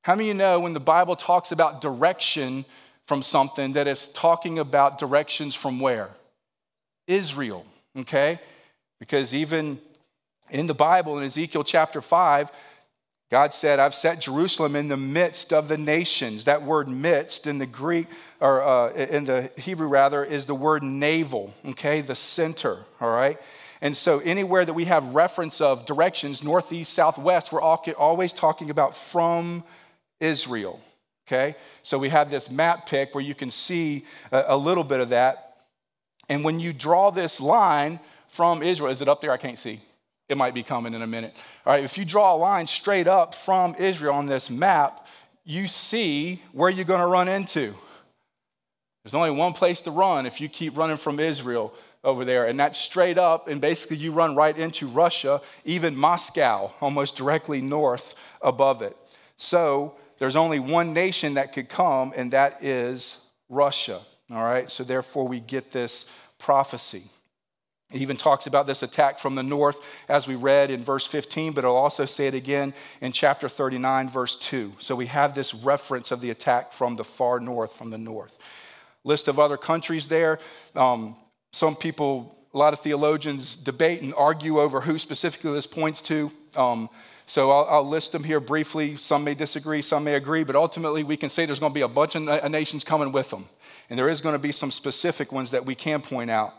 [0.03, 2.65] How many of you know when the Bible talks about direction
[3.09, 6.11] from something that it's talking about directions from where?
[7.09, 7.67] Israel.
[7.97, 8.39] Okay,
[9.01, 9.81] because even
[10.51, 12.51] in the Bible, in Ezekiel chapter 5,
[13.31, 16.45] God said, I've set Jerusalem in the midst of the nations.
[16.45, 18.09] That word midst in the Greek,
[18.41, 23.39] or uh, in the Hebrew rather, is the word navel, okay, the center, all right?
[23.81, 28.97] And so anywhere that we have reference of directions, northeast, southwest, we're always talking about
[28.97, 29.63] from
[30.19, 30.81] Israel,
[31.29, 31.55] okay?
[31.85, 35.57] So we have this map pick where you can see a little bit of that.
[36.29, 39.31] And when you draw this line from Israel, is it up there?
[39.31, 39.81] I can't see.
[40.31, 41.37] It might be coming in a minute.
[41.67, 45.09] All right, if you draw a line straight up from Israel on this map,
[45.45, 47.75] you see where you're going to run into
[49.03, 52.61] There's only one place to run if you keep running from Israel over there, and
[52.61, 58.15] that's straight up, and basically you run right into Russia, even Moscow, almost directly north
[58.41, 58.97] above it.
[59.37, 64.01] So there's only one nation that could come, and that is Russia.
[64.31, 66.07] All right, so therefore we get this
[66.39, 67.11] prophecy.
[67.93, 71.53] It even talks about this attack from the north, as we read in verse 15,
[71.53, 74.75] but it'll also say it again in chapter 39, verse 2.
[74.79, 78.39] So we have this reference of the attack from the far north, from the north.
[79.03, 80.39] List of other countries there.
[80.77, 81.17] Um,
[81.53, 86.31] some people, a lot of theologians debate and argue over who specifically this points to.
[86.55, 86.91] Um,
[87.27, 88.97] so I'll, I'll, list them here briefly.
[88.97, 91.83] Some may disagree, some may agree, but ultimately we can say there's going to be
[91.83, 93.49] a bunch of nations coming with them.
[93.89, 96.55] And there is going to be some specific ones that we can point out.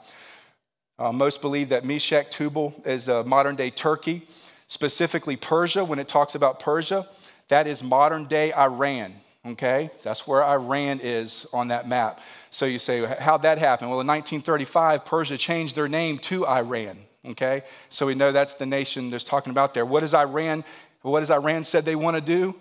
[1.02, 4.22] Uh, most believe that Meshech Tubal is the modern day Turkey,
[4.68, 5.84] specifically Persia.
[5.84, 7.10] When it talks about Persia,
[7.48, 9.16] that is modern day Iran.
[9.44, 12.22] Okay, that's where Iran is on that map.
[12.52, 13.90] So you say, how'd that happen?
[13.90, 17.00] Well, in 1935, Persia changed their name to Iran.
[17.26, 19.88] Okay, so we know that's the nation there's talking about there.
[19.88, 20.64] What does Iran?
[21.02, 22.56] What has Iran said they want to do?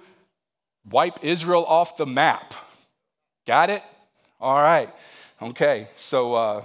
[0.90, 2.55] Wipe Israel off the map.
[3.46, 3.83] Got it?
[4.40, 4.88] All right.
[5.42, 6.33] Okay, so.
[6.33, 6.64] Uh,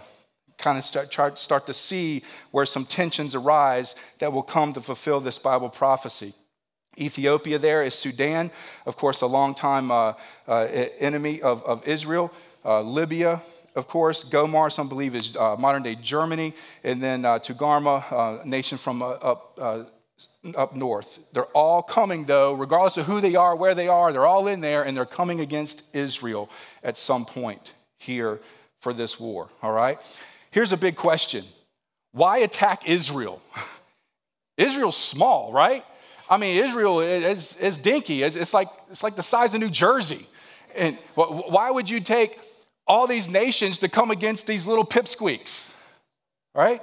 [0.57, 5.19] kind of start, start to see where some tensions arise that will come to fulfill
[5.19, 6.33] this Bible prophecy.
[6.97, 8.51] Ethiopia there is Sudan,
[8.85, 10.13] of course, a longtime uh,
[10.47, 10.67] uh,
[10.99, 12.31] enemy of, of Israel.
[12.63, 13.41] Uh, Libya,
[13.75, 16.53] of course, Gomer, some believe is uh, modern day Germany.
[16.83, 19.59] And then uh, Togarmah, uh, a nation from up,
[20.55, 21.19] up north.
[21.33, 24.61] They're all coming, though, regardless of who they are, where they are, they're all in
[24.61, 26.49] there, and they're coming against Israel
[26.83, 28.39] at some point here
[28.79, 29.99] for this war, all right?
[30.55, 31.43] Here's a big question
[32.13, 33.41] Why attack Israel?
[34.57, 35.83] Israel's small, right?
[36.29, 38.23] I mean, Israel is, is dinky.
[38.23, 40.25] It's, like, it's like the size of New Jersey.
[40.73, 42.39] And why would you take
[42.87, 45.69] all these nations to come against these little pipsqueaks,
[46.55, 46.81] right?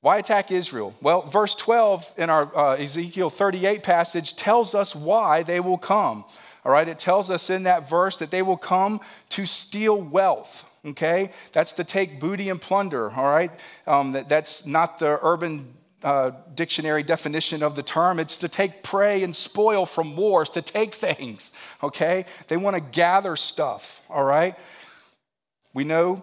[0.00, 0.94] Why attack Israel?
[1.02, 6.24] Well, verse 12 in our uh, Ezekiel 38 passage tells us why they will come.
[6.64, 10.64] All right, it tells us in that verse that they will come to steal wealth
[10.84, 11.30] okay?
[11.52, 13.50] That's to take booty and plunder, all right?
[13.86, 18.20] Um, that, that's not the urban uh, dictionary definition of the term.
[18.20, 21.50] It's to take prey and spoil from wars, to take things,
[21.82, 22.26] okay?
[22.48, 24.56] They want to gather stuff, all right?
[25.72, 26.22] We know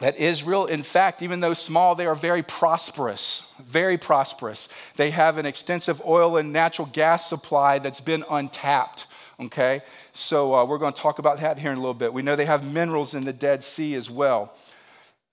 [0.00, 4.68] that Israel, in fact, even though small, they are very prosperous, very prosperous.
[4.94, 9.06] They have an extensive oil and natural gas supply that's been untapped
[9.40, 9.82] okay?
[10.12, 12.12] So uh, we're going to talk about that here in a little bit.
[12.12, 14.54] We know they have minerals in the Dead Sea as well.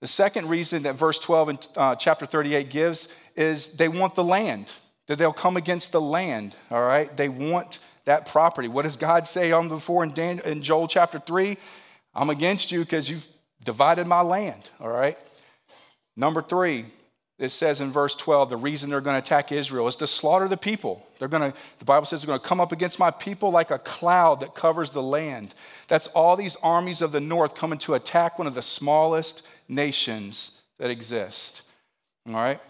[0.00, 4.24] The second reason that verse 12 in uh, chapter 38 gives is they want the
[4.24, 4.72] land,
[5.06, 7.14] that they'll come against the land, all right?
[7.16, 8.68] They want that property.
[8.68, 11.56] What does God say on before in, Dan, in Joel chapter 3?
[12.14, 13.26] I'm against you because you've
[13.64, 15.18] divided my land, all right?
[16.16, 16.86] Number three,
[17.38, 20.48] it says in verse 12 the reason they're going to attack Israel is to slaughter
[20.48, 21.06] the people.
[21.18, 23.70] They're going to, the Bible says they're going to come up against my people like
[23.70, 25.54] a cloud that covers the land.
[25.88, 30.52] That's all these armies of the north coming to attack one of the smallest nations
[30.78, 31.62] that exist.
[32.26, 32.60] All right?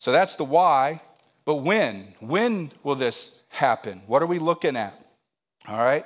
[0.00, 1.00] So that's the why.
[1.44, 2.14] But when?
[2.20, 4.02] When will this happen?
[4.06, 5.00] What are we looking at?
[5.66, 6.04] All right?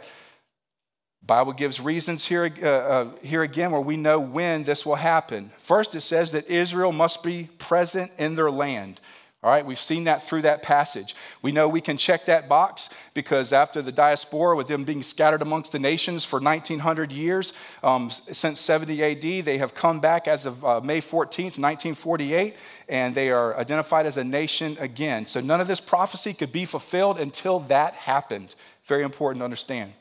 [1.25, 5.53] Bible gives reasons here, uh, uh, here again where we know when this will happen.
[5.59, 9.01] First, it says that Israel must be present in their land.
[9.45, 11.17] All right, we've seen that through that passage.
[11.41, 15.43] We know we can check that box because after the diaspora, with them being scattered
[15.43, 20.47] amongst the nations for 1900 years, um, since 70 AD, they have come back as
[20.47, 22.55] of uh, May 14th, 1948,
[22.89, 25.27] and they are identified as a nation again.
[25.27, 28.55] So none of this prophecy could be fulfilled until that happened.
[28.85, 29.93] Very important to understand.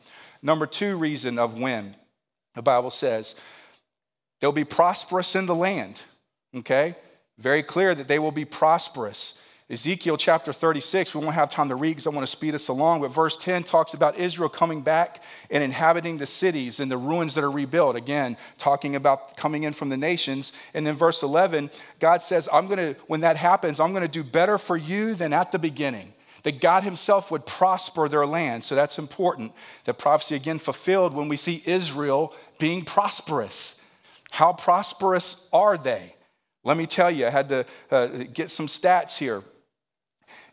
[0.41, 1.95] Number two reason of when,
[2.55, 3.35] the Bible says,
[4.39, 6.01] they'll be prosperous in the land,
[6.55, 6.95] okay?
[7.37, 9.35] Very clear that they will be prosperous.
[9.69, 12.67] Ezekiel chapter 36, we won't have time to read because I want to speed us
[12.67, 16.97] along, but verse 10 talks about Israel coming back and inhabiting the cities and the
[16.97, 17.95] ruins that are rebuilt.
[17.95, 20.51] Again, talking about coming in from the nations.
[20.73, 21.69] And then verse 11,
[21.99, 25.15] God says, I'm going to, when that happens, I'm going to do better for you
[25.15, 26.13] than at the beginning
[26.43, 28.63] that God Himself would prosper their land.
[28.63, 29.53] So that's important.
[29.85, 33.79] The prophecy again fulfilled when we see Israel being prosperous.
[34.31, 36.15] How prosperous are they?
[36.63, 39.43] Let me tell you, I had to uh, get some stats here.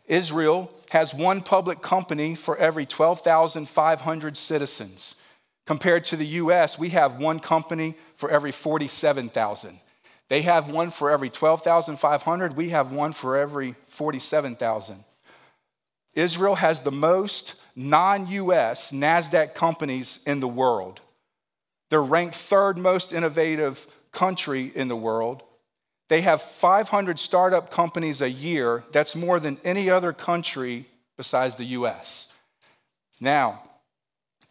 [0.07, 5.15] Israel has one public company for every 12,500 citizens.
[5.67, 9.79] Compared to the US, we have one company for every 47,000.
[10.27, 12.55] They have one for every 12,500.
[12.55, 15.03] We have one for every 47,000.
[16.13, 21.01] Israel has the most non US NASDAQ companies in the world.
[21.89, 25.43] They're ranked third most innovative country in the world.
[26.07, 28.83] They have 500 startup companies a year.
[28.91, 30.87] That's more than any other country
[31.17, 32.27] besides the US.
[33.21, 33.63] Now,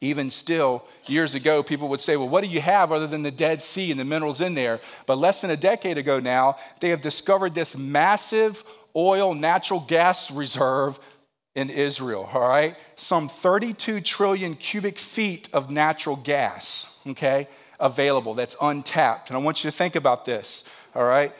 [0.01, 3.33] even still, years ago, people would say, Well, what do you have other than the
[3.33, 4.81] Dead Sea and the minerals in there?
[5.07, 8.63] But less than a decade ago now, they have discovered this massive
[8.95, 11.01] oil, natural gas reserve
[11.59, 12.77] in Israel, all right?
[12.95, 17.49] Some 32 trillion cubic feet of natural gas, okay,
[17.81, 19.29] available that's untapped.
[19.29, 20.63] And I want you to think about this,
[20.95, 21.35] all right?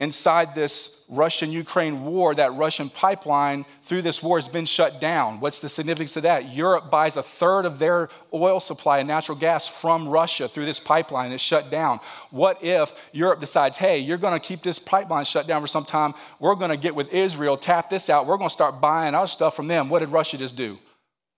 [0.00, 5.40] Inside this Russian Ukraine war, that Russian pipeline through this war has been shut down.
[5.40, 6.52] What's the significance of that?
[6.52, 10.78] Europe buys a third of their oil supply and natural gas from Russia through this
[10.78, 11.98] pipeline that's shut down.
[12.30, 15.84] What if Europe decides, hey, you're going to keep this pipeline shut down for some
[15.84, 16.14] time?
[16.38, 18.26] We're going to get with Israel, tap this out.
[18.26, 19.88] We're going to start buying our stuff from them.
[19.88, 20.78] What did Russia just do?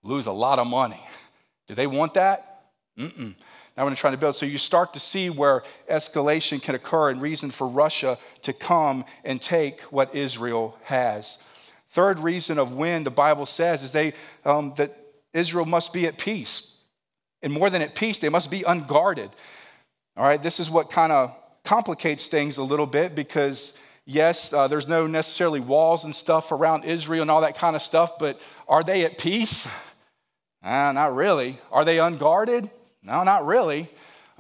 [0.03, 1.01] Lose a lot of money.
[1.69, 2.65] Do they want that?
[2.99, 3.37] Mm-mm.
[3.81, 4.37] I'm going to try to build.
[4.37, 9.07] So you start to see where escalation can occur and reason for Russia to come
[9.25, 11.39] and take what Israel has.
[11.89, 14.13] Third reason of when the Bible says is they
[14.45, 14.95] um, that
[15.33, 16.77] Israel must be at peace,
[17.41, 19.31] and more than at peace, they must be unguarded.
[20.15, 23.73] All right, this is what kind of complicates things a little bit because
[24.05, 27.81] yes, uh, there's no necessarily walls and stuff around Israel and all that kind of
[27.81, 29.67] stuff, but are they at peace?
[30.63, 31.59] Uh, not really.
[31.73, 32.69] Are they unguarded?
[33.03, 33.91] No, not really.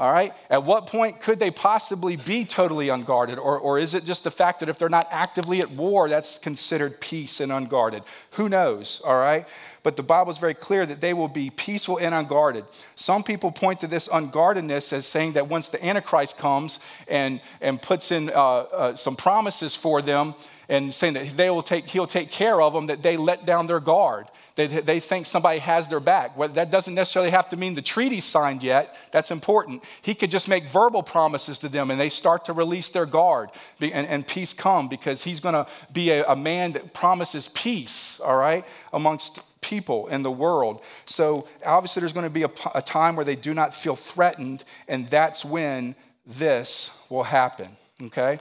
[0.00, 0.32] All right.
[0.48, 3.38] At what point could they possibly be totally unguarded?
[3.38, 6.38] Or, or is it just the fact that if they're not actively at war, that's
[6.38, 8.04] considered peace and unguarded?
[8.32, 9.02] Who knows?
[9.04, 9.46] All right.
[9.82, 12.64] But the Bible is very clear that they will be peaceful and unguarded.
[12.94, 17.80] Some people point to this unguardedness as saying that once the Antichrist comes and, and
[17.80, 20.34] puts in uh, uh, some promises for them,
[20.70, 23.66] and saying that they will take, he'll take care of them, that they let down
[23.66, 24.28] their guard.
[24.54, 26.36] They, they think somebody has their back.
[26.36, 28.96] Well, that doesn't necessarily have to mean the treaty's signed yet.
[29.10, 29.82] That's important.
[30.00, 33.50] He could just make verbal promises to them and they start to release their guard
[33.80, 38.20] and, and peace come because he's going to be a, a man that promises peace,
[38.20, 40.82] all right, amongst people in the world.
[41.04, 44.64] So obviously, there's going to be a, a, time where they do not feel threatened,
[44.86, 47.76] and that's when this will happen.
[48.00, 48.38] Okay?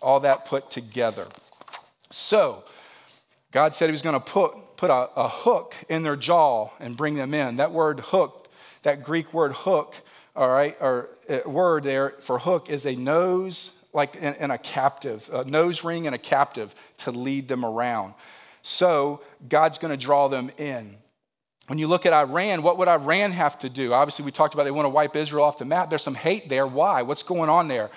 [0.00, 1.26] All that put together.
[2.12, 2.64] So,
[3.50, 6.96] God said He was going to put, put a, a hook in their jaw and
[6.96, 7.56] bring them in.
[7.56, 8.48] That word hook,
[8.82, 9.94] that Greek word hook,
[10.34, 14.58] all right, or uh, word there for hook is a nose, like in, in a
[14.58, 18.14] captive, a nose ring and a captive to lead them around.
[18.62, 20.96] So, God's going to draw them in.
[21.68, 23.92] When you look at Iran, what would Iran have to do?
[23.92, 25.90] Obviously, we talked about they want to wipe Israel off the map.
[25.90, 26.66] There's some hate there.
[26.66, 27.02] Why?
[27.02, 27.90] What's going on there?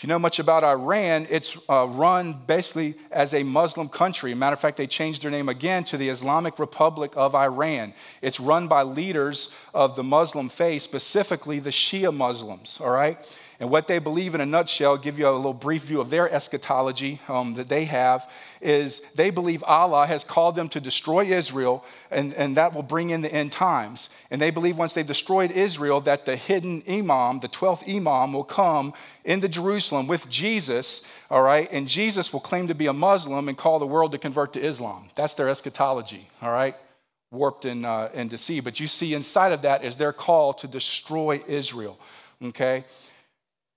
[0.00, 4.32] If you know much about Iran, it's uh, run basically as a Muslim country.
[4.32, 7.92] Matter of fact, they changed their name again to the Islamic Republic of Iran.
[8.22, 13.18] It's run by leaders of the Muslim faith, specifically the Shia Muslims, all right?
[13.60, 16.32] And what they believe in a nutshell, give you a little brief view of their
[16.32, 18.28] eschatology um, that they have,
[18.62, 23.10] is they believe Allah has called them to destroy Israel, and, and that will bring
[23.10, 24.08] in the end times.
[24.30, 28.44] And they believe once they've destroyed Israel, that the hidden Imam, the 12th Imam, will
[28.44, 28.94] come
[29.26, 31.68] into Jerusalem with Jesus, all right?
[31.70, 34.64] And Jesus will claim to be a Muslim and call the world to convert to
[34.64, 35.10] Islam.
[35.16, 36.76] That's their eschatology, all right?
[37.30, 38.64] Warped and, uh, and deceived.
[38.64, 42.00] But you see inside of that is their call to destroy Israel,
[42.42, 42.86] okay?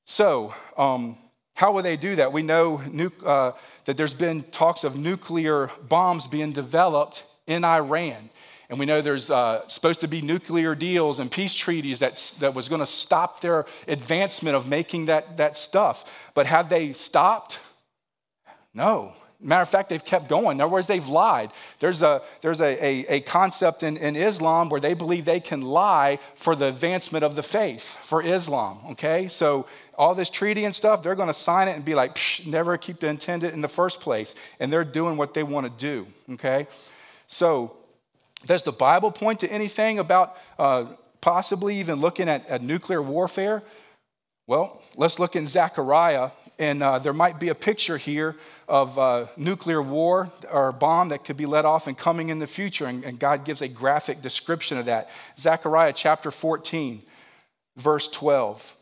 [0.05, 1.17] So, um,
[1.55, 2.33] how will they do that?
[2.33, 3.51] We know nu- uh,
[3.85, 8.29] that there's been talks of nuclear bombs being developed in Iran.
[8.69, 12.55] And we know there's uh, supposed to be nuclear deals and peace treaties that, that
[12.55, 16.31] was going to stop their advancement of making that, that stuff.
[16.33, 17.59] But have they stopped?
[18.73, 19.13] No.
[19.39, 20.57] Matter of fact, they've kept going.
[20.57, 21.51] In other words, they've lied.
[21.79, 25.61] There's a, there's a, a, a, concept in, in Islam where they believe they can
[25.61, 29.27] lie for the advancement of the faith, for Islam, okay?
[29.27, 29.67] So
[29.97, 32.99] all this treaty and stuff, they're going to sign it and be like, never keep
[32.99, 34.35] the intended in the first place.
[34.59, 36.67] And they're doing what they want to do, okay?
[37.27, 37.77] So
[38.45, 40.85] does the Bible point to anything about uh,
[41.21, 43.63] possibly even looking at, at nuclear warfare?
[44.47, 48.35] Well, let's look in Zechariah and uh, there might be a picture here
[48.67, 52.47] of uh, nuclear war or bomb that could be let off and coming in the
[52.47, 52.85] future.
[52.85, 55.09] And, and God gives a graphic description of that.
[55.39, 57.01] Zechariah chapter 14,
[57.75, 58.75] verse 12.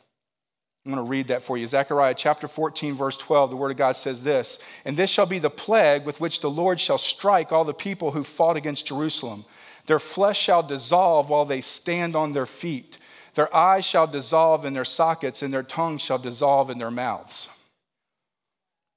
[0.86, 1.68] I'm going to read that for you.
[1.68, 5.38] Zechariah chapter 14, verse 12, the word of God says this And this shall be
[5.38, 9.46] the plague with which the Lord shall strike all the people who fought against Jerusalem.
[9.86, 12.98] Their flesh shall dissolve while they stand on their feet.
[13.36, 17.48] Their eyes shall dissolve in their sockets, and their tongues shall dissolve in their mouths.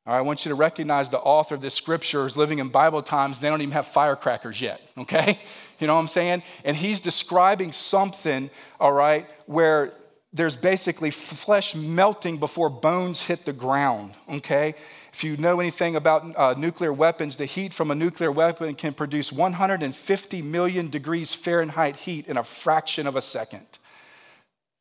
[0.06, 2.68] All right, I want you to recognize the author of this scripture is living in
[2.68, 3.38] Bible times.
[3.38, 5.40] They don't even have firecrackers yet, okay?
[5.80, 6.44] You know what I'm saying?
[6.64, 9.92] And he's describing something, all right, where
[10.34, 14.74] there's basically flesh melting before bones hit the ground, okay?
[15.12, 18.94] If you know anything about uh, nuclear weapons, the heat from a nuclear weapon can
[18.94, 23.64] produce 150 million degrees Fahrenheit heat in a fraction of a second.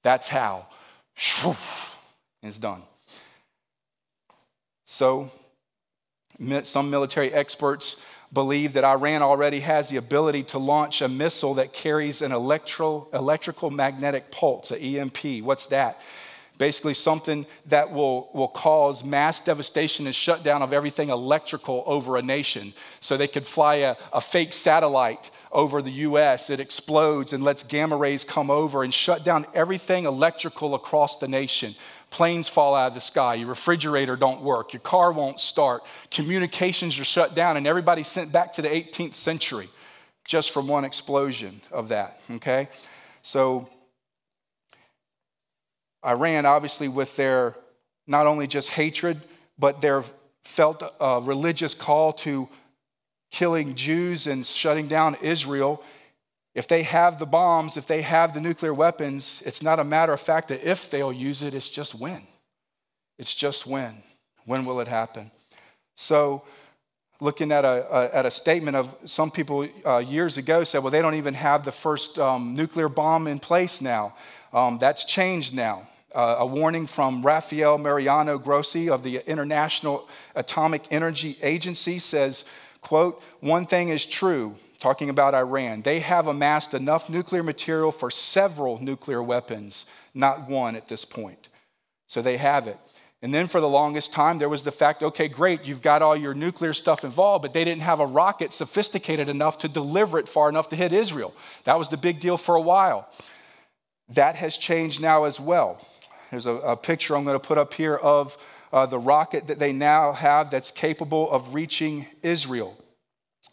[0.01, 0.65] That's how.
[2.41, 2.81] It's done.
[4.85, 5.31] So,
[6.63, 8.03] some military experts
[8.33, 13.07] believe that Iran already has the ability to launch a missile that carries an electro,
[13.13, 15.43] electrical magnetic pulse, an EMP.
[15.43, 16.01] What's that?
[16.57, 22.21] Basically, something that will, will cause mass devastation and shutdown of everything electrical over a
[22.21, 22.73] nation.
[22.99, 27.63] So they could fly a, a fake satellite over the US, it explodes and lets
[27.63, 31.75] gamma rays come over and shut down everything electrical across the nation
[32.13, 36.97] planes fall out of the sky, your refrigerator don't work, your car won't start, communications
[36.99, 39.67] are shut down, and everybody's sent back to the 18th century
[40.23, 42.69] just from one explosion of that, okay?
[43.23, 43.67] So,
[46.05, 47.55] Iran, obviously, with their
[48.05, 49.19] not only just hatred,
[49.57, 50.03] but their
[50.43, 52.47] felt religious call to
[53.31, 55.83] killing Jews and shutting down Israel
[56.55, 60.13] if they have the bombs, if they have the nuclear weapons, it's not a matter
[60.13, 62.27] of fact that if they'll use it, it's just when.
[63.17, 64.03] It's just when.
[64.45, 65.31] When will it happen?
[65.95, 66.43] So,
[67.19, 70.91] looking at a, a at a statement of some people uh, years ago said, well,
[70.91, 74.13] they don't even have the first um, nuclear bomb in place now.
[74.51, 75.87] Um, that's changed now.
[76.13, 82.45] Uh, a warning from Rafael Mariano Grossi of the International Atomic Energy Agency says,
[82.81, 85.81] quote, one thing is true, talking about Iran.
[85.81, 91.47] They have amassed enough nuclear material for several nuclear weapons, not one at this point.
[92.07, 92.77] So they have it.
[93.21, 96.17] And then for the longest time, there was the fact okay, great, you've got all
[96.17, 100.27] your nuclear stuff involved, but they didn't have a rocket sophisticated enough to deliver it
[100.27, 101.33] far enough to hit Israel.
[101.63, 103.07] That was the big deal for a while.
[104.09, 105.79] That has changed now as well.
[106.29, 108.37] There's a, a picture I'm going to put up here of
[108.73, 112.77] uh, the rocket that they now have that's capable of reaching Israel.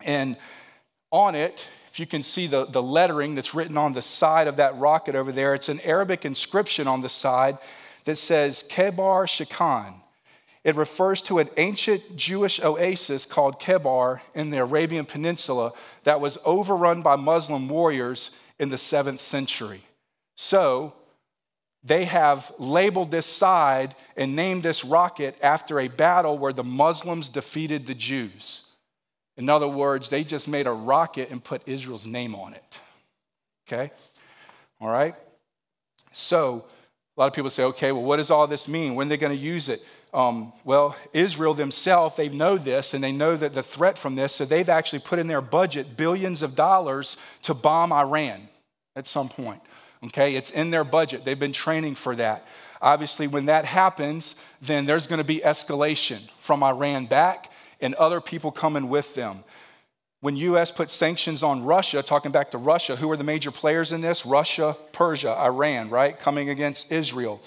[0.02, 0.36] And
[1.12, 4.56] on it, if you can see the, the lettering that's written on the side of
[4.56, 7.58] that rocket over there, it's an Arabic inscription on the side
[8.04, 9.94] that says Kheibar Shekan.
[10.62, 15.72] It refers to an ancient Jewish oasis called Khaybar in the Arabian Peninsula
[16.04, 19.82] that was overrun by Muslim warriors in the seventh century.
[20.36, 20.92] So,
[21.82, 27.30] they have labeled this side and named this rocket after a battle where the Muslims
[27.30, 28.69] defeated the Jews.
[29.40, 32.80] In other words, they just made a rocket and put Israel's name on it.
[33.66, 33.90] Okay?
[34.78, 35.14] All right?
[36.12, 36.66] So,
[37.16, 38.94] a lot of people say, okay, well, what does all this mean?
[38.94, 39.82] When are they going to use it?
[40.12, 44.34] Um, well, Israel themselves, they know this and they know that the threat from this,
[44.34, 48.46] so they've actually put in their budget billions of dollars to bomb Iran
[48.94, 49.62] at some point.
[50.04, 50.34] Okay?
[50.34, 51.24] It's in their budget.
[51.24, 52.46] They've been training for that.
[52.82, 57.50] Obviously, when that happens, then there's going to be escalation from Iran back
[57.80, 59.44] and other people coming with them.
[60.20, 63.90] When US put sanctions on Russia, talking back to Russia, who are the major players
[63.90, 64.26] in this?
[64.26, 66.18] Russia, Persia, Iran, right?
[66.18, 67.40] Coming against Israel.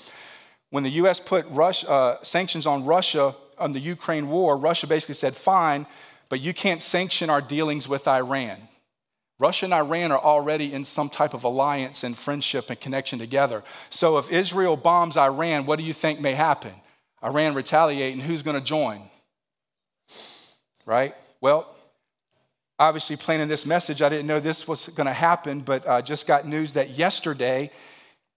[0.72, 5.16] When the US put Russia, uh, sanctions on Russia on the Ukraine war, Russia basically
[5.16, 5.86] said, fine,
[6.30, 8.58] but you can't sanction our dealings with Iran.
[9.38, 13.64] Russia and Iran are already in some type of alliance and friendship and connection together.
[13.92, 16.74] So if Israel bombs Iran, what do you think may happen?
[17.24, 19.10] Iran retaliate, and who's going to join?
[20.86, 21.16] Right?
[21.42, 21.74] Well,
[22.80, 26.28] obviously, planning this message, I didn't know this was going to happen, but I just
[26.28, 27.72] got news that yesterday,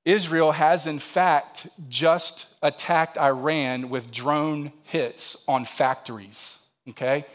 [0.05, 6.59] Israel has in fact just attacked Iran with drone hits on factories,
[6.91, 7.27] okay?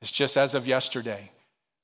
[0.00, 1.30] It's just as of yesterday.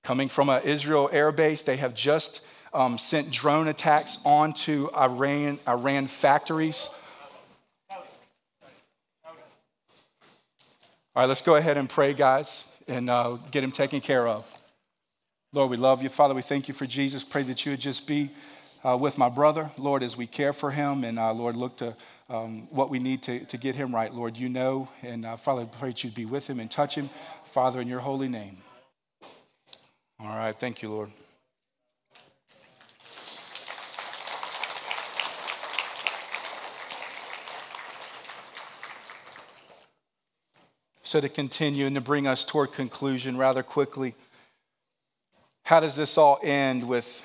[0.05, 2.41] Coming from an Israel air base, they have just
[2.73, 6.89] um, sent drone attacks onto Iran, Iran factories.
[11.19, 14.49] All right, let's go ahead and pray, guys and uh, get him taken care of.
[15.53, 16.09] Lord, we love you.
[16.09, 17.25] Father, we thank you for Jesus.
[17.25, 18.31] Pray that you would just be
[18.85, 21.03] uh, with my brother, Lord, as we care for him.
[21.03, 21.97] And uh, Lord, look to
[22.29, 24.15] um, what we need to, to get him right.
[24.15, 24.91] Lord, you know.
[25.03, 27.11] And uh, Father, I pray that you'd be with him and touch him.
[27.43, 28.59] Father, in your holy name.
[30.21, 30.57] All right.
[30.57, 31.11] Thank you, Lord.
[41.09, 44.15] So, to continue and to bring us toward conclusion rather quickly,
[45.63, 47.25] how does this all end with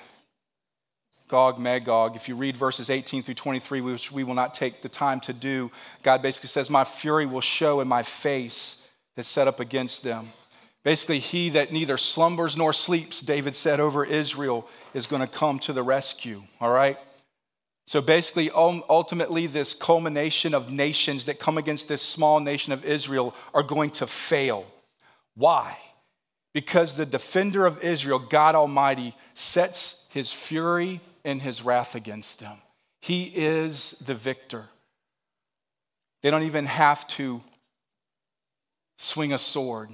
[1.27, 2.15] Gog Magog?
[2.15, 5.33] If you read verses 18 through 23, which we will not take the time to
[5.33, 5.69] do,
[6.01, 10.29] God basically says, My fury will show in my face that's set up against them.
[10.85, 15.59] Basically, he that neither slumbers nor sleeps, David said over Israel, is going to come
[15.59, 16.97] to the rescue, all right?
[17.85, 23.35] So basically, ultimately, this culmination of nations that come against this small nation of Israel
[23.53, 24.65] are going to fail.
[25.35, 25.77] Why?
[26.53, 32.57] Because the defender of Israel, God Almighty, sets his fury and his wrath against them.
[33.01, 34.69] He is the victor.
[36.21, 37.41] They don't even have to
[38.97, 39.89] swing a sword,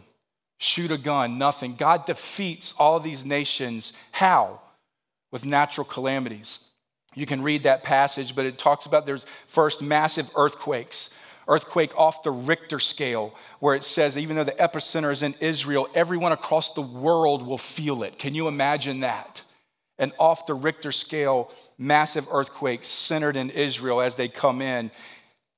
[0.60, 1.76] shoot a gun, nothing.
[1.76, 3.94] God defeats all these nations.
[4.12, 4.62] How?
[5.32, 6.69] With natural calamities.
[7.16, 11.10] You can read that passage, but it talks about there's first massive earthquakes,
[11.48, 15.88] earthquake off the Richter scale, where it says even though the epicenter is in Israel,
[15.96, 18.20] everyone across the world will feel it.
[18.20, 19.44] Can you imagine that?
[19.98, 24.92] And off the Richter scale, massive earthquakes centered in Israel as they come in.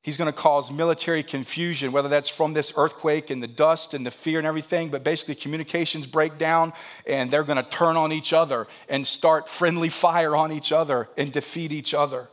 [0.04, 4.04] He's going to cause military confusion, whether that's from this earthquake and the dust and
[4.04, 6.74] the fear and everything, but basically communications break down
[7.06, 11.08] and they're going to turn on each other and start friendly fire on each other
[11.18, 12.30] and defeat each other.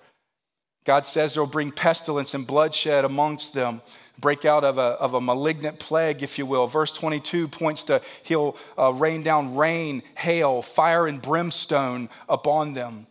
[0.84, 3.82] God says there will bring pestilence and bloodshed amongst them,
[4.18, 6.66] break out of a, of a malignant plague, if you will.
[6.66, 13.06] Verse 22 points to he'll uh, rain down rain, hail, fire, and brimstone upon them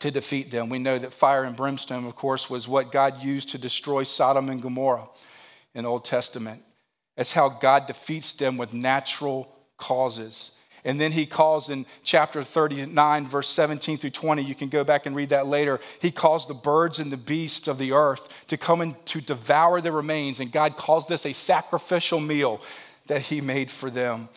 [0.00, 0.68] to defeat them.
[0.68, 4.48] We know that fire and brimstone, of course, was what God used to destroy Sodom
[4.48, 5.08] and Gomorrah
[5.74, 6.62] in Old Testament.
[7.16, 10.52] That's how God defeats them with natural causes.
[10.84, 15.06] And then he calls in chapter 39, verse 17 through 20, you can go back
[15.06, 15.80] and read that later.
[16.00, 19.80] He calls the birds and the beasts of the earth to come and to devour
[19.80, 20.40] the remains.
[20.40, 22.60] And God calls this a sacrificial meal
[23.08, 24.28] that he made for them.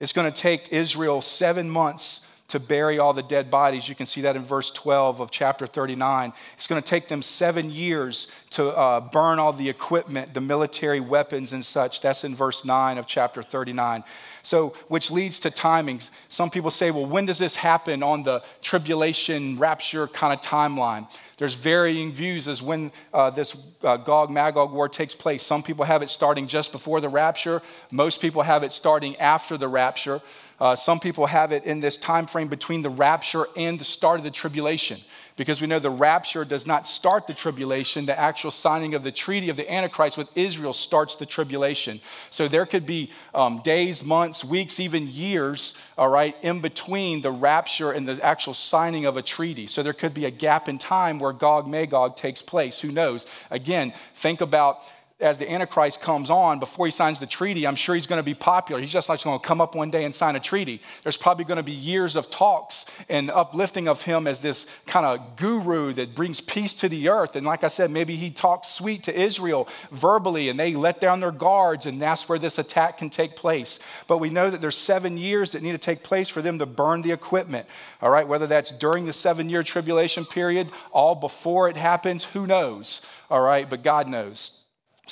[0.00, 2.20] It's going to take Israel seven months
[2.52, 3.88] to bury all the dead bodies.
[3.88, 6.34] You can see that in verse 12 of chapter 39.
[6.58, 11.00] It's going to take them seven years to uh, burn all the equipment, the military
[11.00, 12.02] weapons and such.
[12.02, 14.04] That's in verse 9 of chapter 39.
[14.42, 16.10] So, which leads to timings.
[16.28, 21.08] Some people say, well, when does this happen on the tribulation, rapture kind of timeline?
[21.38, 25.42] There's varying views as when uh, this uh, Gog Magog war takes place.
[25.42, 29.56] Some people have it starting just before the rapture, most people have it starting after
[29.56, 30.20] the rapture.
[30.62, 34.20] Uh, some people have it in this time frame between the rapture and the start
[34.20, 34.96] of the tribulation
[35.34, 38.06] because we know the rapture does not start the tribulation.
[38.06, 42.00] The actual signing of the treaty of the Antichrist with Israel starts the tribulation.
[42.30, 47.32] So there could be um, days, months, weeks, even years, all right, in between the
[47.32, 49.66] rapture and the actual signing of a treaty.
[49.66, 52.78] So there could be a gap in time where Gog Magog takes place.
[52.82, 53.26] Who knows?
[53.50, 54.84] Again, think about
[55.22, 58.24] as the Antichrist comes on, before he signs the treaty, I'm sure he's going to
[58.24, 58.80] be popular.
[58.80, 60.82] He's just not going to come up one day and sign a treaty.
[61.02, 65.06] There's probably going to be years of talks and uplifting of him as this kind
[65.06, 67.36] of guru that brings peace to the earth.
[67.36, 71.20] And like I said, maybe he talks sweet to Israel verbally and they let down
[71.20, 73.78] their guards, and that's where this attack can take place.
[74.08, 76.66] But we know that there's seven years that need to take place for them to
[76.66, 77.66] burn the equipment.
[78.00, 82.46] All right, whether that's during the seven year tribulation period, all before it happens, who
[82.46, 83.02] knows?
[83.30, 84.61] All right, but God knows.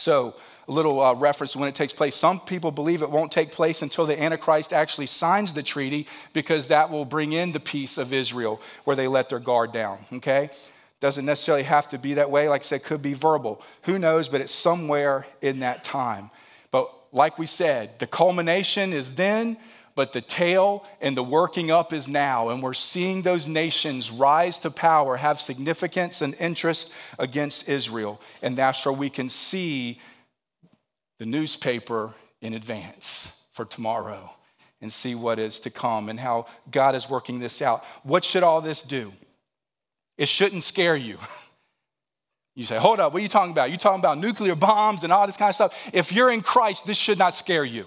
[0.00, 0.34] So,
[0.68, 2.14] a little uh, reference when it takes place.
[2.14, 6.68] Some people believe it won't take place until the Antichrist actually signs the treaty because
[6.68, 10.50] that will bring in the peace of Israel where they let their guard down, okay?
[11.00, 12.48] Doesn't necessarily have to be that way.
[12.48, 13.60] Like I said, could be verbal.
[13.82, 16.30] Who knows, but it's somewhere in that time.
[16.70, 19.56] But like we said, the culmination is then,
[20.00, 22.48] but the tail and the working up is now.
[22.48, 28.18] And we're seeing those nations rise to power, have significance and interest against Israel.
[28.40, 30.00] And that's where we can see
[31.18, 34.32] the newspaper in advance for tomorrow
[34.80, 37.84] and see what is to come and how God is working this out.
[38.02, 39.12] What should all this do?
[40.16, 41.18] It shouldn't scare you.
[42.56, 43.70] You say, hold up, what are you talking about?
[43.70, 45.90] You talking about nuclear bombs and all this kind of stuff.
[45.92, 47.86] If you're in Christ, this should not scare you.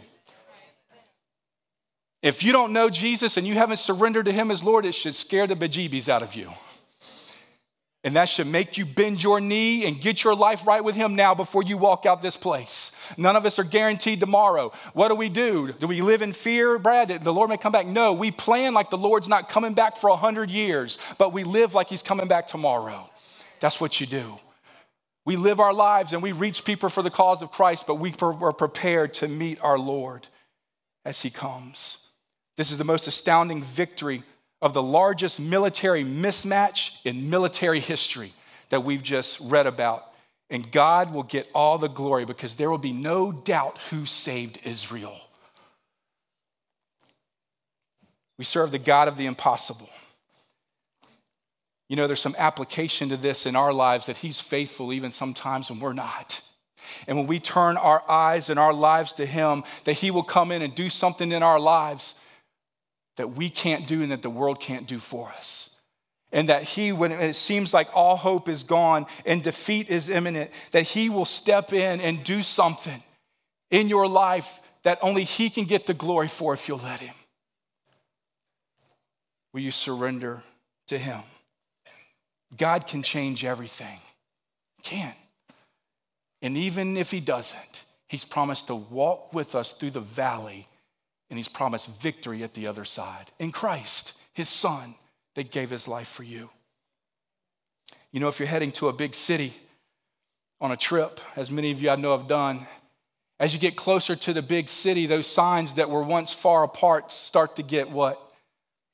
[2.23, 5.13] If you don't know Jesus and you haven't surrendered to Him as Lord, it should
[5.13, 6.51] scare the bejeebies out of you.
[8.05, 11.15] And that should make you bend your knee and get your life right with Him
[11.15, 12.93] now before you walk out this place.
[13.17, 14.71] None of us are guaranteed tomorrow.
[14.93, 15.73] What do we do?
[15.73, 17.09] Do we live in fear, Brad?
[17.09, 17.87] The Lord may come back?
[17.87, 21.43] No, we plan like the Lord's not coming back for a hundred years, but we
[21.43, 23.09] live like He's coming back tomorrow.
[23.59, 24.39] That's what you do.
[25.25, 28.13] We live our lives and we reach people for the cause of Christ, but we
[28.21, 30.27] are prepared to meet our Lord
[31.05, 32.02] as He comes.
[32.55, 34.23] This is the most astounding victory
[34.61, 38.33] of the largest military mismatch in military history
[38.69, 40.11] that we've just read about.
[40.49, 44.59] And God will get all the glory because there will be no doubt who saved
[44.63, 45.15] Israel.
[48.37, 49.89] We serve the God of the impossible.
[51.89, 55.69] You know, there's some application to this in our lives that He's faithful even sometimes
[55.69, 56.41] when we're not.
[57.07, 60.51] And when we turn our eyes and our lives to Him, that He will come
[60.51, 62.15] in and do something in our lives
[63.17, 65.69] that we can't do and that the world can't do for us.
[66.31, 70.49] And that He, when it seems like all hope is gone and defeat is imminent,
[70.71, 73.03] that He will step in and do something
[73.69, 77.15] in your life that only He can get the glory for if you'll let Him.
[79.53, 80.43] Will you surrender
[80.87, 81.21] to Him?
[82.57, 83.99] God can change everything.
[84.81, 85.13] Can.
[86.41, 90.67] And even if He doesn't, He's promised to walk with us through the valley,
[91.33, 94.93] and He's promised victory at the other side in Christ, His Son,
[95.33, 96.51] that gave His life for you.
[98.11, 99.55] You know, if you're heading to a big city
[100.61, 102.67] on a trip, as many of you I know have done,
[103.39, 107.11] as you get closer to the big city, those signs that were once far apart
[107.11, 108.21] start to get what?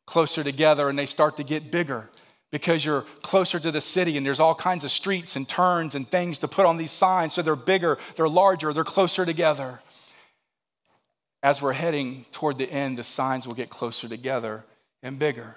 [0.07, 2.09] Closer together and they start to get bigger
[2.51, 6.09] because you're closer to the city and there's all kinds of streets and turns and
[6.09, 7.33] things to put on these signs.
[7.33, 9.81] So they're bigger, they're larger, they're closer together.
[11.41, 14.65] As we're heading toward the end, the signs will get closer together
[15.01, 15.55] and bigger.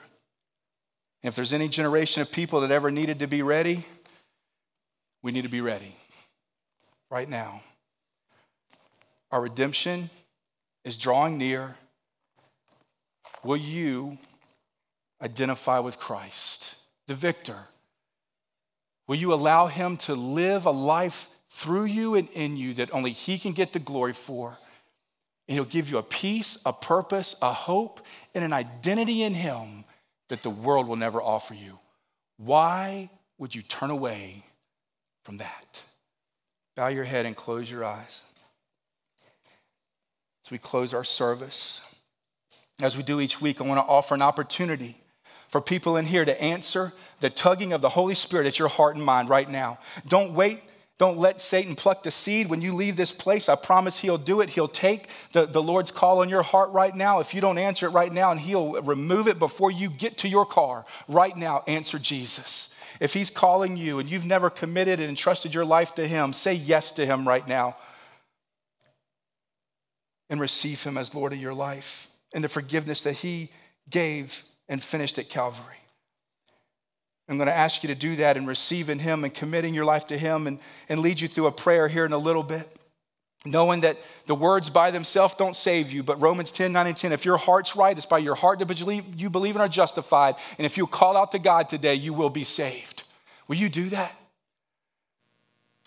[1.23, 3.87] And if there's any generation of people that ever needed to be ready,
[5.23, 5.97] we need to be ready
[7.11, 7.63] right now.
[9.31, 10.11] Our redemption
[10.85, 11.77] is drawing near.
[13.45, 14.19] Will you
[15.21, 16.77] identify with Christ,
[17.07, 17.57] the victor?
[19.09, 23.13] Will you allow him to live a life through you and in you that only
[23.13, 24.59] he can get the glory for?
[25.49, 28.01] And he'll give you a peace, a purpose, a hope,
[28.35, 29.85] and an identity in him
[30.29, 31.79] that the world will never offer you.
[32.37, 34.45] Why would you turn away
[35.25, 35.83] from that?
[36.77, 38.21] Bow your head and close your eyes
[40.45, 41.81] as we close our service.
[42.81, 44.97] As we do each week, I want to offer an opportunity
[45.49, 48.97] for people in here to answer the tugging of the Holy Spirit at your heart
[48.97, 49.79] and mind right now.
[50.09, 50.63] Don't wait.
[50.99, 52.49] Don't let Satan pluck the seed.
[52.49, 54.51] When you leave this place, I promise he'll do it.
[54.51, 57.21] He'll take the, the Lord's call on your heart right now.
[57.21, 60.29] If you don't answer it right now, and he'll remove it before you get to
[60.29, 62.69] your car, right now, answer Jesus.
[63.01, 66.53] If he's calling you and you've never committed and entrusted your life to him, say
[66.53, 67.77] yes to him right now
[70.33, 73.51] and receive Him as Lord of your life and the forgiveness that He
[73.91, 75.82] gave and finished at Calvary.
[77.33, 79.87] I'm going to ask you to do that and receive in Him and committing your
[79.87, 80.59] life to Him and,
[80.89, 82.69] and lead you through a prayer here in a little bit.
[83.47, 87.11] Knowing that the words by themselves don't save you, but Romans 10, 9, and 10,
[87.11, 90.37] if your heart's right, it's by your heart that you believe and are justified.
[90.59, 93.03] And if you call out to God today, you will be saved.
[93.49, 94.17] Will you do that?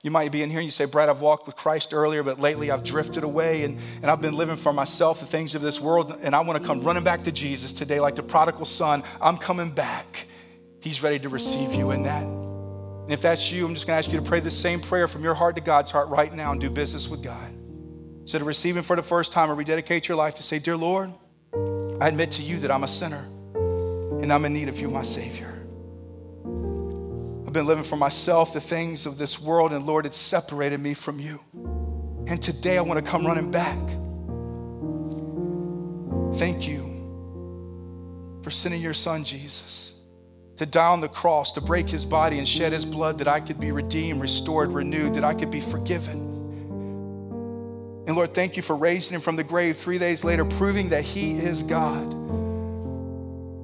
[0.01, 2.39] You might be in here and you say, Brad, I've walked with Christ earlier, but
[2.39, 5.79] lately I've drifted away and, and I've been living for myself, the things of this
[5.79, 9.03] world, and I want to come running back to Jesus today like the prodigal son.
[9.21, 10.27] I'm coming back.
[10.86, 12.21] He's ready to receive you in that.
[12.21, 15.07] And if that's you, I'm just going to ask you to pray the same prayer
[15.07, 17.51] from your heart to God's heart right now and do business with God.
[18.25, 20.77] So to receive Him for the first time or rededicate your life to say, Dear
[20.77, 21.11] Lord,
[21.99, 23.27] I admit to you that I'm a sinner
[24.21, 25.51] and I'm in need of you, my Savior
[27.47, 30.93] I've been living for myself, the things of this world, and Lord, it's separated me
[30.93, 31.39] from you.
[32.27, 33.79] And today I want to come running back.
[36.38, 39.94] Thank you for sending your son, Jesus,
[40.58, 43.39] to die on the cross, to break his body and shed his blood that I
[43.39, 46.34] could be redeemed, restored, renewed, that I could be forgiven.
[48.08, 51.03] And Lord, thank you for raising him from the grave three days later, proving that
[51.03, 52.14] he is God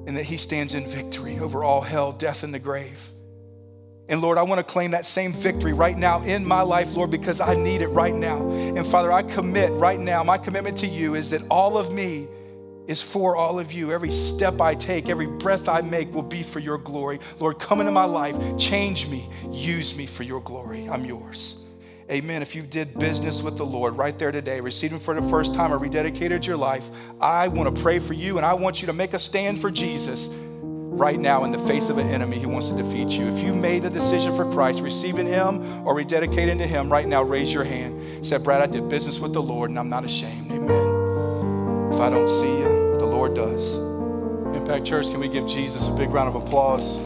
[0.06, 3.10] and that he stands in victory over all hell, death, and the grave.
[4.08, 7.10] And Lord, I want to claim that same victory right now in my life, Lord,
[7.10, 8.50] because I need it right now.
[8.50, 12.26] And Father, I commit right now, my commitment to you is that all of me
[12.86, 13.92] is for all of you.
[13.92, 17.20] Every step I take, every breath I make will be for your glory.
[17.38, 20.88] Lord, come into my life, change me, use me for your glory.
[20.88, 21.58] I'm yours.
[22.10, 22.42] Amen.
[22.42, 25.54] If you did business with the Lord right there today, received Him for the first
[25.54, 28.86] time or rededicated your life, I want to pray for you and I want you
[28.86, 32.48] to make a stand for Jesus right now in the face of an enemy who
[32.48, 33.26] wants to defeat you.
[33.28, 37.22] If you made a decision for Christ, receiving Him or rededicating to Him, right now,
[37.22, 38.26] raise your hand.
[38.26, 40.50] Say, Brad, I did business with the Lord and I'm not ashamed.
[40.52, 40.91] Amen.
[42.02, 43.76] I don't see you, the Lord does.
[44.56, 46.98] Impact Church, can we give Jesus a big round of applause?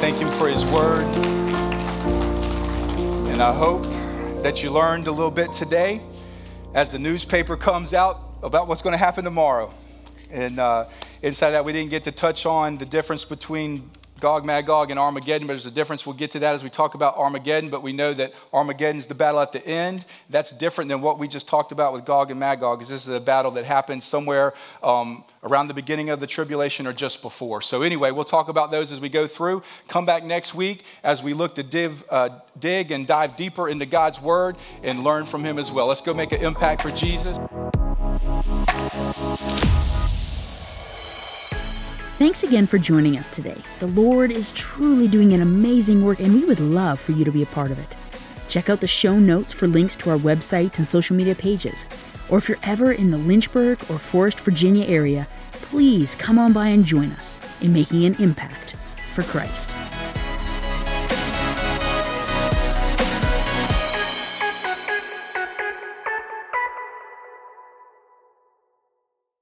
[0.00, 1.02] Thank Him for His word.
[3.26, 3.82] And I hope
[4.44, 6.02] that you learned a little bit today
[6.72, 9.74] as the newspaper comes out about what's going to happen tomorrow.
[10.30, 10.84] And, uh,
[11.20, 15.46] inside that, we didn't get to touch on the difference between Gog, Magog, and Armageddon,
[15.46, 16.04] but there's a difference.
[16.04, 19.06] We'll get to that as we talk about Armageddon, but we know that Armageddon is
[19.06, 20.04] the battle at the end.
[20.28, 23.14] That's different than what we just talked about with Gog and Magog, because this is
[23.14, 24.52] a battle that happens somewhere
[24.82, 27.62] um, around the beginning of the tribulation or just before.
[27.62, 29.62] So, anyway, we'll talk about those as we go through.
[29.88, 33.86] Come back next week as we look to div, uh, dig and dive deeper into
[33.86, 35.86] God's Word and learn from Him as well.
[35.86, 37.38] Let's go make an impact for Jesus.
[42.20, 43.56] Thanks again for joining us today.
[43.78, 47.32] The Lord is truly doing an amazing work, and we would love for you to
[47.32, 47.96] be a part of it.
[48.46, 51.86] Check out the show notes for links to our website and social media pages.
[52.28, 56.68] Or if you're ever in the Lynchburg or Forest, Virginia area, please come on by
[56.68, 58.74] and join us in making an impact
[59.14, 59.74] for Christ.